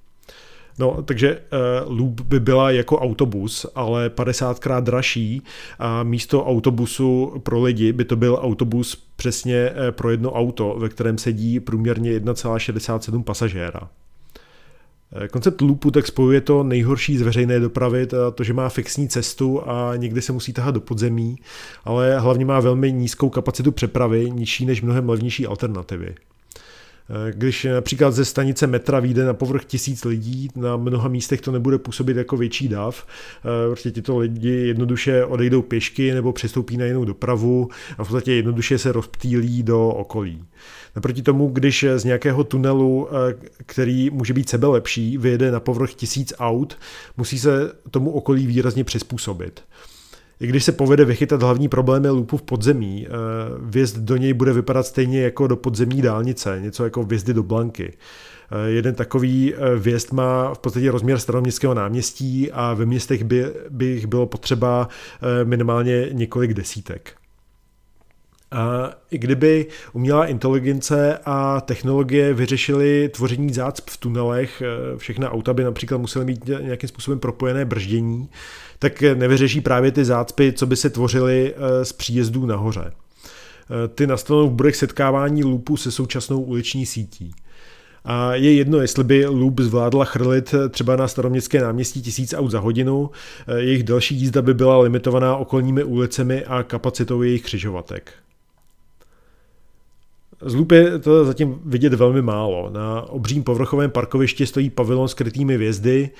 No, 0.79 1.03
takže 1.03 1.39
uh, 1.87 1.99
loop 1.99 2.21
by 2.21 2.41
byla 2.41 2.71
jako 2.71 2.99
autobus, 2.99 3.67
ale 3.75 4.09
50krát 4.09 4.83
dražší 4.83 5.43
a 5.79 6.03
místo 6.03 6.45
autobusu 6.45 7.41
pro 7.43 7.63
lidi 7.63 7.93
by 7.93 8.05
to 8.05 8.17
byl 8.17 8.39
autobus 8.43 9.03
přesně 9.17 9.71
uh, 9.71 9.91
pro 9.91 10.11
jedno 10.11 10.33
auto, 10.33 10.77
ve 10.79 10.89
kterém 10.89 11.19
sedí 11.19 11.61
průměrně 11.61 12.19
1,67 12.21 13.23
pasažéra. 13.23 13.89
Eh, 15.17 15.29
koncept 15.29 15.61
loopu 15.61 15.91
tak 15.91 16.07
spojuje 16.07 16.41
to 16.41 16.63
nejhorší 16.63 17.19
z 17.19 17.23
veřejné 17.23 17.61
dopravy, 17.61 18.07
to, 18.35 18.45
že 18.45 18.53
má 18.53 18.69
fixní 18.69 19.09
cestu 19.09 19.69
a 19.69 19.97
někdy 19.97 20.23
se 20.23 20.33
musí 20.33 20.53
tahat 20.53 20.75
do 20.75 20.81
podzemí, 20.81 21.37
ale 21.85 22.21
hlavně 22.21 22.45
má 22.45 22.61
velmi 22.61 22.93
nízkou 22.93 23.29
kapacitu 23.29 23.73
přepravy, 23.73 24.31
nižší 24.31 24.67
než 24.67 24.83
mnohem 24.83 25.09
levnější 25.09 25.47
alternativy. 25.47 26.15
Eh, 27.11 27.33
když 27.33 27.65
například 27.65 28.11
ze 28.11 28.25
stanice 28.25 28.67
metra 28.67 29.01
vyjde 29.01 29.25
na 29.25 29.35
povrch 29.35 29.65
tisíc 29.65 30.05
lidí, 30.05 30.49
na 30.57 30.77
mnoha 30.77 31.09
místech 31.09 31.41
to 31.41 31.53
nebude 31.53 31.79
působit 31.79 32.17
jako 32.17 32.37
větší 32.37 32.69
dav. 32.69 33.07
Eh, 33.39 33.69
prostě 33.69 33.91
tyto 33.91 34.19
lidi 34.19 34.51
jednoduše 34.51 35.25
odejdou 35.25 35.63
pěšky 35.63 36.15
nebo 36.15 36.33
přestoupí 36.33 36.77
na 36.77 36.85
jinou 36.85 37.05
dopravu 37.05 37.69
a 37.99 38.05
v 38.05 38.09
podstatě 38.09 38.33
jednoduše 38.33 38.79
se 38.79 38.93
rozptýlí 38.93 39.63
do 39.63 39.89
okolí. 39.89 40.45
Naproti 40.97 41.23
tomu, 41.23 41.49
když 41.49 41.85
z 41.97 42.05
nějakého 42.05 42.45
tunelu, 42.45 43.09
eh, 43.11 43.35
který 43.67 44.11
může 44.11 44.35
být 44.35 44.49
sebe 44.49 44.67
lepší, 44.67 45.19
vyjede 45.19 45.51
na 45.51 45.61
povrch 45.61 45.95
tisíc 45.95 46.33
aut, 46.39 46.79
musí 47.17 47.39
se 47.39 47.73
tomu 47.91 48.11
okolí 48.11 48.47
výrazně 48.47 48.85
přizpůsobit. 48.85 49.63
I 50.45 50.47
když 50.47 50.65
se 50.65 50.73
povede 50.73 51.05
vychytat 51.05 51.43
hlavní 51.43 51.69
problémy 51.69 52.09
lupu 52.09 52.37
v 52.37 52.43
podzemí, 52.43 53.07
eh, 53.07 53.11
vjezd 53.61 53.99
do 53.99 54.17
něj 54.17 54.33
bude 54.33 54.53
vypadat 54.53 54.87
stejně 54.87 55.23
jako 55.23 55.47
do 55.47 55.57
podzemní 55.57 56.03
dálnice, 56.03 56.59
něco 56.61 56.85
jako 56.85 57.03
vjezdy 57.03 57.35
do 57.35 57.43
Blanky. 57.43 57.93
Eh, 57.93 58.71
jeden 58.71 58.95
takový 58.95 59.55
eh, 59.55 59.77
vjezd 59.77 60.13
má 60.13 60.55
v 60.55 60.59
podstatě 60.59 60.91
rozměr 60.91 61.19
staroměstského 61.19 61.75
náměstí 61.75 62.53
a 62.53 62.75
ve 62.75 62.87
městech 62.87 63.25
by, 63.25 63.45
by 63.71 63.85
jich 63.85 64.07
bylo 64.07 64.27
potřeba 64.27 64.89
minimálně 65.45 66.09
několik 66.13 66.55
desítek. 66.55 67.13
A 68.51 68.91
i 69.11 69.19
kdyby 69.19 69.67
umělá 69.93 70.27
inteligence 70.27 71.19
a 71.25 71.61
technologie 71.61 72.35
vyřešily 72.35 73.09
tvoření 73.09 73.53
zácp 73.53 73.91
v 73.91 73.97
tunelech, 73.97 74.63
všechna 74.97 75.31
auta 75.31 75.55
by 75.55 75.65
například 75.65 75.99
musely 75.99 76.25
mít 76.25 76.51
nějakým 76.61 76.89
způsobem 76.89 77.19
propojené 77.19 77.65
brždění, 77.65 78.29
tak 78.85 79.03
nevyřeší 79.03 79.61
právě 79.61 79.93
ty 79.93 80.05
zácpy, 80.05 80.53
co 80.53 80.67
by 80.67 80.77
se 80.77 80.91
tvořily 80.91 81.55
eh, 81.57 81.85
z 81.85 81.93
příjezdů 81.93 82.47
nahoře. 82.47 82.85
Eh, 82.85 83.89
ty 83.89 84.07
nastanou 84.07 84.49
v 84.49 84.53
bodech 84.53 84.77
setkávání 84.77 85.45
loopu 85.45 85.77
se 85.77 85.91
současnou 85.91 86.41
uliční 86.41 86.87
sítí. 86.87 87.35
A 88.05 88.35
je 88.35 88.55
jedno, 88.55 88.81
jestli 88.81 89.05
by 89.05 89.27
loop 89.27 89.61
zvládla 89.61 90.05
chrlit 90.05 90.55
eh, 90.55 90.69
třeba 90.69 90.97
na 90.97 91.09
staroměstské 91.09 91.61
náměstí 91.61 92.03
tisíc 92.03 92.35
aut 92.35 92.51
za 92.51 92.61
hodinu, 92.61 93.11
jejich 93.57 93.83
další 93.83 94.15
jízda 94.15 94.43
by 94.43 94.55
byla 94.55 94.81
limitovaná 94.81 95.37
okolními 95.37 95.85
ulicemi 95.85 96.45
a 96.45 96.63
kapacitou 96.63 97.23
jejich 97.23 97.43
křižovatek. 97.43 98.13
Z 100.45 100.55
je 100.73 100.99
to 100.99 101.25
zatím 101.25 101.61
vidět 101.65 101.95
velmi 101.95 102.23
málo. 102.23 102.71
Na 102.71 103.03
obřím 103.03 103.43
povrchovém 103.43 103.91
parkovišti 103.91 104.47
stojí 104.47 104.71
pavilon 104.71 105.09
s 105.09 105.15
krytými 105.15 105.57
vězdy, 105.57 106.11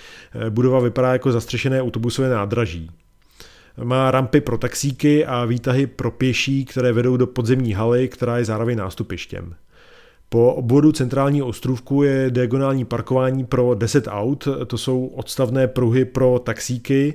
budova 0.51 0.81
vypadá 0.81 1.13
jako 1.13 1.33
zastřešené 1.33 1.83
autobusové 1.83 2.29
nádraží. 2.29 2.91
Má 3.85 4.11
rampy 4.11 4.41
pro 4.41 4.59
taxíky 4.59 5.27
a 5.27 5.45
výtahy 5.45 5.87
pro 5.87 6.11
pěší, 6.11 6.65
které 6.65 6.93
vedou 6.93 7.17
do 7.17 7.27
podzemní 7.27 7.73
haly, 7.73 8.09
která 8.09 8.39
je 8.39 8.45
zároveň 8.45 8.79
nástupištěm. 8.79 9.55
Po 10.35 10.55
obvodu 10.55 10.93
centrálního 10.93 11.47
ostrůvku 11.47 12.03
je 12.03 12.31
diagonální 12.31 12.85
parkování 12.85 13.45
pro 13.45 13.75
10 13.75 14.09
aut, 14.09 14.49
to 14.67 14.79
jsou 14.79 15.07
odstavné 15.07 15.69
pruhy 15.69 16.05
pro 16.05 16.39
taxíky, 16.39 17.15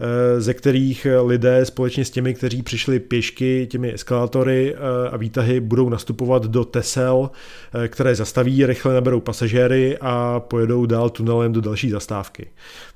eh, 0.00 0.40
ze 0.40 0.54
kterých 0.54 1.06
lidé 1.24 1.64
společně 1.64 2.04
s 2.04 2.10
těmi, 2.10 2.34
kteří 2.34 2.62
přišli 2.62 3.00
pěšky 3.00 3.66
těmi 3.70 3.94
eskalátory 3.94 4.74
eh, 4.74 5.08
a 5.08 5.16
výtahy 5.16 5.60
budou 5.60 5.88
nastupovat 5.88 6.46
do 6.46 6.64
Tesel, 6.64 7.30
eh, 7.84 7.88
které 7.88 8.14
zastaví, 8.14 8.66
rychle 8.66 8.94
naberou 8.94 9.20
pasažéry 9.20 9.98
a 10.00 10.40
pojedou 10.40 10.86
dál 10.86 11.10
tunelem 11.10 11.52
do 11.52 11.60
další 11.60 11.90
zastávky. 11.90 12.46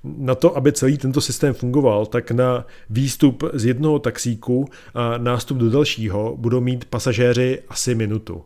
Na 0.04 0.34
to, 0.34 0.56
aby 0.56 0.72
celý 0.72 0.98
tento 0.98 1.20
systém 1.20 1.54
fungoval, 1.54 2.06
tak 2.06 2.30
na 2.30 2.66
výstup 2.90 3.44
z 3.52 3.64
jednoho 3.64 3.98
taxíku 3.98 4.68
a 4.94 5.18
nástup 5.18 5.58
do 5.58 5.70
dalšího 5.70 6.36
budou 6.36 6.60
mít 6.60 6.84
pasažéři 6.84 7.58
asi 7.68 7.94
minutu. 7.94 8.42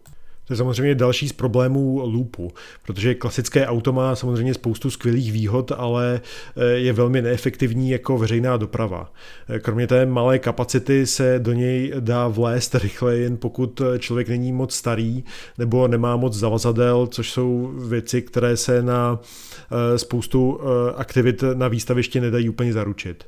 To 0.48 0.54
je 0.54 0.56
samozřejmě 0.56 0.94
další 0.94 1.28
z 1.28 1.32
problémů 1.32 2.00
loopu, 2.04 2.52
protože 2.87 3.14
klasické 3.14 3.66
auto 3.66 3.92
má 3.92 4.16
samozřejmě 4.16 4.54
spoustu 4.54 4.90
skvělých 4.90 5.32
výhod, 5.32 5.72
ale 5.76 6.20
eh, 6.56 6.64
je 6.64 6.92
velmi 6.92 7.22
neefektivní 7.22 7.90
jako 7.90 8.18
veřejná 8.18 8.56
doprava. 8.56 9.12
Eh, 9.48 9.58
kromě 9.58 9.87
té 9.87 10.06
malé 10.06 10.38
kapacity 10.38 11.06
se 11.06 11.38
do 11.38 11.52
něj 11.52 11.92
dá 12.00 12.28
vlézt 12.28 12.74
rychle, 12.74 13.16
jen 13.16 13.37
pokud 13.37 13.82
člověk 13.98 14.28
není 14.28 14.52
moc 14.52 14.74
starý 14.74 15.24
nebo 15.58 15.88
nemá 15.88 16.16
moc 16.16 16.34
zavazadel, 16.34 17.06
což 17.06 17.30
jsou 17.30 17.72
věci, 17.88 18.22
které 18.22 18.56
se 18.56 18.82
na 18.82 19.20
eh, 19.22 19.98
spoustu 19.98 20.61
aktivit 20.96 21.44
na 21.54 21.68
výstavišti 21.68 22.20
nedají 22.20 22.48
úplně 22.48 22.72
zaručit. 22.72 23.24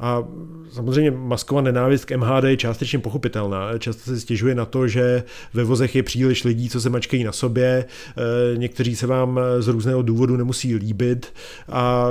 A 0.00 0.24
samozřejmě 0.72 1.10
masková 1.10 1.60
nenávist 1.60 2.04
k 2.04 2.16
MHD 2.16 2.44
je 2.44 2.56
částečně 2.56 2.98
pochopitelná. 2.98 3.78
Často 3.78 4.02
se 4.02 4.20
stěžuje 4.20 4.54
na 4.54 4.64
to, 4.64 4.88
že 4.88 5.22
ve 5.54 5.64
vozech 5.64 5.96
je 5.96 6.02
příliš 6.02 6.44
lidí, 6.44 6.68
co 6.68 6.80
se 6.80 6.90
mačkají 6.90 7.24
na 7.24 7.32
sobě, 7.32 7.66
e, 7.66 8.56
někteří 8.56 8.96
se 8.96 9.06
vám 9.06 9.40
z 9.58 9.68
různého 9.68 10.02
důvodu 10.02 10.36
nemusí 10.36 10.74
líbit 10.74 11.32
a 11.68 12.08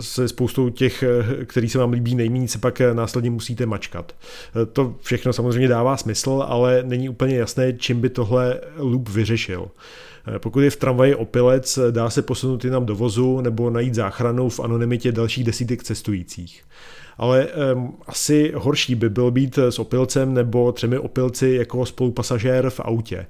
se 0.00 0.28
spoustou 0.28 0.70
těch, 0.70 1.04
který 1.44 1.68
se 1.68 1.78
vám 1.78 1.92
líbí 1.92 2.14
nejméně, 2.14 2.48
se 2.48 2.58
pak 2.58 2.80
následně 2.92 3.30
musíte 3.30 3.66
mačkat. 3.66 4.14
E, 4.62 4.66
to 4.66 4.94
všechno 5.00 5.32
samozřejmě 5.32 5.68
dává 5.68 5.96
smysl, 5.96 6.44
ale 6.48 6.82
není 6.86 7.08
úplně 7.08 7.36
jasné, 7.36 7.72
čím 7.72 8.00
by 8.00 8.08
tohle 8.08 8.60
loop 8.76 9.08
vyřešil. 9.08 9.70
E, 10.36 10.38
pokud 10.38 10.60
je 10.60 10.70
v 10.70 10.76
tramvaji 10.76 11.14
opilec, 11.14 11.78
dá 11.90 12.10
se 12.10 12.22
posunout 12.22 12.64
jinam 12.64 12.86
do 12.86 12.96
vozu 12.96 13.40
nebo 13.40 13.70
najít 13.70 13.94
záchranu 13.94 14.48
v 14.48 14.60
anonymitě 14.60 15.12
dalších 15.12 15.44
desítek 15.44 15.82
cestujících 15.82 16.62
ale 17.20 17.46
um, 17.74 17.96
asi 18.06 18.52
horší 18.56 18.94
by 18.94 19.10
bylo 19.10 19.30
být 19.30 19.58
s 19.58 19.78
opilcem 19.78 20.34
nebo 20.34 20.72
třemi 20.72 20.98
opilci 20.98 21.48
jako 21.50 21.86
spolupasažér 21.86 22.70
v 22.70 22.80
autě. 22.80 23.26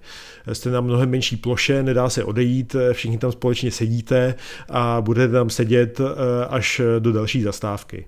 Jste 0.52 0.70
na 0.70 0.80
mnohem 0.80 1.10
menší 1.10 1.36
ploše, 1.36 1.82
nedá 1.82 2.08
se 2.08 2.24
odejít, 2.24 2.76
všichni 2.92 3.18
tam 3.18 3.32
společně 3.32 3.70
sedíte 3.70 4.34
a 4.68 5.00
budete 5.00 5.32
tam 5.32 5.50
sedět 5.50 6.00
eh, 6.00 6.46
až 6.46 6.80
do 6.98 7.12
další 7.12 7.42
zastávky 7.42 8.04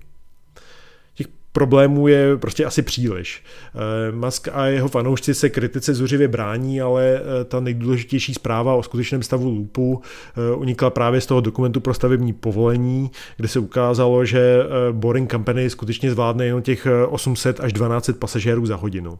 problémů 1.53 2.07
je 2.07 2.37
prostě 2.37 2.65
asi 2.65 2.81
příliš. 2.81 3.43
Eh, 3.75 4.11
Musk 4.11 4.47
a 4.53 4.65
jeho 4.65 4.87
fanoušci 4.87 5.33
se 5.33 5.49
kritice 5.49 5.93
zuřivě 5.93 6.27
brání, 6.27 6.81
ale 6.81 7.03
eh, 7.15 7.43
ta 7.43 7.59
nejdůležitější 7.59 8.33
zpráva 8.33 8.75
o 8.75 8.83
skutečném 8.83 9.23
stavu 9.23 9.49
lupu 9.49 10.01
eh, 10.01 10.55
unikla 10.55 10.89
právě 10.89 11.21
z 11.21 11.25
toho 11.25 11.41
dokumentu 11.41 11.79
pro 11.79 11.93
stavební 11.93 12.33
povolení, 12.33 13.11
kde 13.37 13.47
se 13.47 13.59
ukázalo, 13.59 14.25
že 14.25 14.63
Boring 14.91 15.31
Company 15.31 15.69
skutečně 15.69 16.11
zvládne 16.11 16.45
jenom 16.45 16.61
těch 16.61 16.87
800 17.09 17.59
až 17.59 17.73
1200 17.73 18.13
pasažérů 18.13 18.65
za 18.65 18.75
hodinu. 18.75 19.19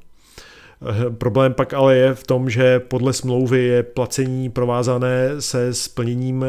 Problém 1.18 1.54
pak 1.54 1.74
ale 1.74 1.96
je 1.96 2.14
v 2.14 2.28
tom, 2.28 2.50
že 2.50 2.80
podle 2.80 3.14
smlouvy 3.14 3.64
je 3.64 3.84
placení 3.84 4.50
provázané 4.50 5.30
se 5.40 5.74
splněním 5.74 6.46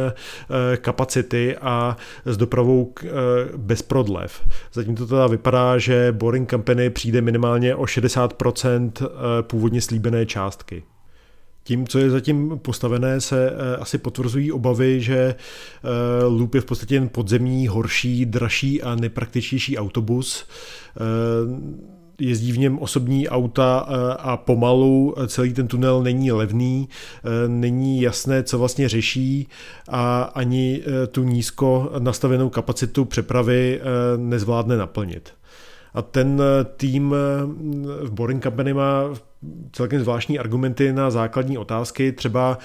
kapacity 0.77 1.57
a 1.57 1.97
s 2.25 2.37
dopravou 2.37 2.93
bez 3.57 3.83
prodlev. 3.83 4.43
Zatím 4.73 4.95
to 4.95 5.07
teda 5.07 5.27
vypadá, 5.27 5.79
že 5.79 6.13
Boring 6.13 6.51
Company 6.51 6.91
přijde 6.91 7.21
minimálně 7.21 7.75
o 7.75 7.83
60% 7.83 8.93
původně 9.43 9.81
slíbené 9.81 10.27
částky. 10.27 10.83
Tím, 11.67 11.87
co 11.87 11.99
je 11.99 12.11
zatím 12.11 12.59
postavené, 12.63 13.21
se 13.21 13.51
eh, 13.51 13.77
asi 13.77 13.99
potvrzují 13.99 14.53
obavy, 14.53 15.01
že 15.01 15.17
eh, 15.17 16.25
Loop 16.25 16.55
je 16.55 16.61
v 16.61 16.65
podstatě 16.65 16.95
jen 16.95 17.09
podzemní, 17.09 17.69
horší, 17.69 18.27
dražší 18.27 18.83
a 18.83 18.95
nepraktičtější 18.95 19.79
autobus. 19.79 20.47
Jezdí 22.21 22.53
v 22.53 22.59
něm 22.59 22.79
osobní 22.79 23.29
auta 23.29 23.79
a 24.19 24.37
pomalu 24.37 25.15
celý 25.27 25.53
ten 25.53 25.69
tunel 25.69 26.03
není 26.03 26.33
levný, 26.33 26.89
není 27.47 28.01
jasné, 28.01 28.43
co 28.43 28.59
vlastně 28.59 28.89
řeší 28.89 29.49
a 29.89 30.23
ani 30.23 30.83
tu 31.11 31.25
nízko 31.25 31.93
nastavenou 31.99 32.49
kapacitu 32.49 33.05
přepravy 33.05 33.81
nezvládne 34.17 34.77
naplnit. 34.77 35.33
A 35.95 36.03
ten 36.03 36.43
tým 36.77 37.15
v 38.03 38.11
Boring 38.11 38.43
Company 38.43 38.75
má 38.75 39.03
celkem 39.73 40.01
zvláštní 40.01 40.39
argumenty 40.39 40.93
na 40.93 41.11
základní 41.11 41.59
otázky, 41.59 42.13
třeba 42.13 42.59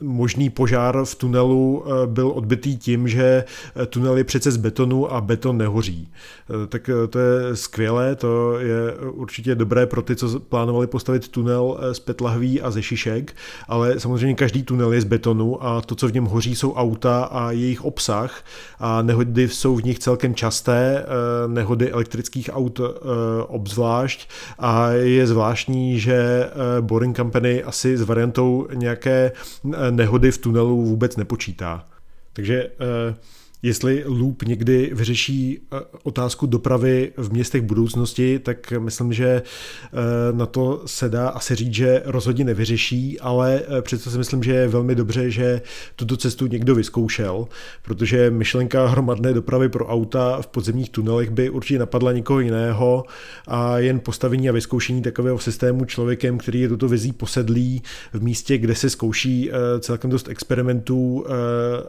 možný 0.00 0.50
požár 0.50 1.04
v 1.04 1.14
tunelu 1.14 1.84
eh, 1.84 2.06
byl 2.06 2.28
odbitý 2.28 2.76
tím, 2.76 3.08
že 3.08 3.44
eh, 3.76 3.86
tunel 3.86 4.16
je 4.16 4.24
přece 4.24 4.50
z 4.50 4.56
betonu 4.56 5.12
a 5.12 5.20
beton 5.20 5.58
nehoří. 5.58 6.08
Eh, 6.08 6.66
tak 6.66 6.90
to 7.10 7.18
je 7.18 7.56
skvělé, 7.56 8.16
to 8.16 8.58
je 8.58 8.94
určitě 9.10 9.54
dobré 9.54 9.86
pro 9.86 10.02
ty, 10.02 10.16
co 10.16 10.40
plánovali 10.40 10.86
postavit 10.86 11.28
tunel 11.28 11.78
z 11.92 11.98
petlahví 11.98 12.60
a 12.60 12.70
ze 12.70 12.82
šišek, 12.82 13.36
ale 13.68 14.00
samozřejmě 14.00 14.34
každý 14.34 14.62
tunel 14.62 14.92
je 14.92 15.00
z 15.00 15.04
betonu 15.04 15.64
a 15.64 15.80
to, 15.80 15.94
co 15.94 16.08
v 16.08 16.12
něm 16.12 16.24
hoří, 16.24 16.56
jsou 16.56 16.74
auta 16.74 17.24
a 17.24 17.50
jejich 17.50 17.84
obsah 17.84 18.44
a 18.78 19.02
nehody 19.02 19.48
jsou 19.48 19.76
v 19.76 19.84
nich 19.84 19.98
celkem 19.98 20.34
časté, 20.34 21.06
nehody 21.46 21.90
elektrických 21.90 22.50
aut 22.52 22.80
obzvlášť 23.48 24.28
a 24.58 24.90
je 24.90 25.26
zvláštní, 25.26 26.00
že 26.00 26.50
Boring 26.80 27.16
Company 27.16 27.62
asi 27.62 27.96
s 27.96 28.02
variantou 28.02 28.68
nějaké 28.74 29.32
nehody 29.90 30.30
v 30.32 30.38
tunelu 30.38 30.84
vůbec 30.84 31.16
nepočítá. 31.16 31.88
Takže 32.32 32.62
eh, 32.64 33.14
Jestli 33.62 34.04
Loop 34.06 34.42
někdy 34.42 34.90
vyřeší 34.94 35.58
eh, 35.72 35.76
otázku 36.02 36.46
dopravy 36.46 37.12
v 37.16 37.32
městech 37.32 37.62
budoucnosti, 37.62 38.38
tak 38.38 38.72
myslím, 38.78 39.12
že 39.12 39.26
eh, 39.26 39.42
na 40.32 40.46
to 40.46 40.82
se 40.86 41.08
dá 41.08 41.28
asi 41.28 41.54
říct, 41.54 41.74
že 41.74 42.02
rozhodně 42.04 42.44
nevyřeší, 42.44 43.20
ale 43.20 43.62
eh, 43.78 43.82
přesto 43.82 44.10
si 44.10 44.18
myslím, 44.18 44.42
že 44.42 44.52
je 44.52 44.68
velmi 44.68 44.94
dobře, 44.94 45.30
že 45.30 45.60
tuto 45.96 46.16
cestu 46.16 46.46
někdo 46.46 46.74
vyzkoušel, 46.74 47.48
protože 47.82 48.30
myšlenka 48.30 48.86
hromadné 48.86 49.32
dopravy 49.32 49.68
pro 49.68 49.86
auta 49.86 50.42
v 50.42 50.46
podzemních 50.46 50.90
tunelech 50.90 51.30
by 51.30 51.50
určitě 51.50 51.78
napadla 51.78 52.12
někoho 52.12 52.40
jiného 52.40 53.04
a 53.46 53.78
jen 53.78 54.00
postavení 54.00 54.48
a 54.48 54.52
vyzkoušení 54.52 55.02
takového 55.02 55.38
systému 55.38 55.84
člověkem, 55.84 56.38
který 56.38 56.60
je 56.60 56.68
tuto 56.68 56.88
vizí 56.88 57.12
posedlý 57.12 57.82
v 58.12 58.22
místě, 58.22 58.58
kde 58.58 58.74
se 58.74 58.90
zkouší 58.90 59.50
celkem 59.80 60.10
dost 60.10 60.28
experimentů 60.28 61.24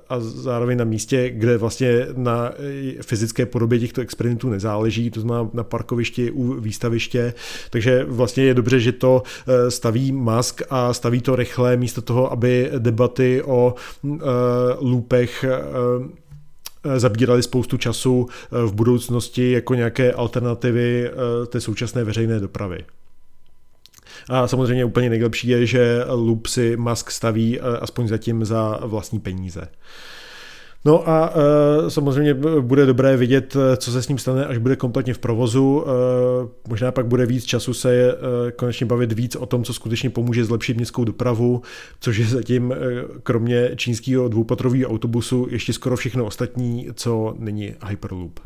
a 0.10 0.20
zároveň 0.20 0.78
na 0.78 0.86
místě, 0.86 1.30
kde 1.30 1.59
vlastně 1.60 2.08
na 2.16 2.52
fyzické 3.02 3.46
podobě 3.46 3.80
těchto 3.80 4.02
experimentů 4.02 4.50
nezáleží, 4.50 5.12
to 5.12 5.22
znamená 5.22 5.50
na 5.54 5.64
parkovišti 5.64 6.32
u 6.32 6.62
výstaviště, 6.62 7.34
takže 7.70 8.04
vlastně 8.04 8.44
je 8.44 8.54
dobře, 8.54 8.80
že 8.80 8.92
to 8.92 9.24
eh, 9.48 9.72
staví 9.72 10.12
Musk 10.12 10.62
a 10.70 10.94
staví 10.94 11.22
to 11.22 11.36
rychle 11.36 11.78
místo 11.78 12.02
toho, 12.02 12.32
aby 12.32 12.72
debaty 12.78 13.44
o 13.46 13.76
uh, 14.02 14.20
loopech 14.80 15.46
uh, 16.00 16.08
zabírali 16.98 17.44
spoustu 17.44 17.78
času 17.78 18.28
v 18.52 18.74
budoucnosti 18.74 19.52
jako 19.52 19.76
nějaké 19.76 20.14
alternativy 20.14 21.12
té 21.48 21.62
současné 21.62 22.04
veřejné 22.04 22.40
dopravy. 22.40 22.86
A 24.30 24.48
samozřejmě 24.48 24.86
úplně 24.86 25.10
nejlepší 25.10 25.48
je, 25.48 25.66
že 25.66 26.04
Loop 26.08 26.48
si 26.48 26.78
Musk 26.78 27.12
staví 27.12 27.60
aspoň 27.60 28.08
zatím 28.08 28.46
za 28.46 28.80
vlastní 28.84 29.20
peníze. 29.20 29.68
No 30.86 31.10
a 31.10 31.34
e, 31.86 31.90
samozřejmě 31.90 32.34
bude 32.62 32.86
dobré 32.86 33.18
vidět, 33.18 33.56
e, 33.56 33.78
co 33.78 33.92
se 33.92 34.02
s 34.02 34.08
ním 34.08 34.18
stane, 34.18 34.46
až 34.46 34.58
bude 34.58 34.76
kompletně 34.76 35.14
v 35.14 35.20
provozu. 35.20 35.84
E, 35.84 35.90
možná 36.70 36.92
pak 36.92 37.06
bude 37.06 37.26
víc 37.26 37.46
času 37.46 37.74
se 37.74 38.12
e, 38.12 38.52
konečně 38.52 38.86
bavit 38.86 39.12
víc 39.12 39.36
o 39.36 39.46
tom, 39.46 39.64
co 39.64 39.74
skutečně 39.74 40.10
pomůže 40.10 40.46
zlepšit 40.46 40.78
městskou 40.78 41.04
dopravu, 41.04 41.62
což 42.00 42.18
je 42.18 42.26
zatím 42.26 42.72
e, 42.72 42.78
kromě 43.24 43.72
čínského 43.76 44.28
dvoupatrového 44.28 44.90
autobusu 44.90 45.48
ještě 45.50 45.74
skoro 45.74 45.96
všechno 45.96 46.26
ostatní, 46.26 46.88
co 46.94 47.36
není 47.40 47.74
Hyperloop. 47.88 48.40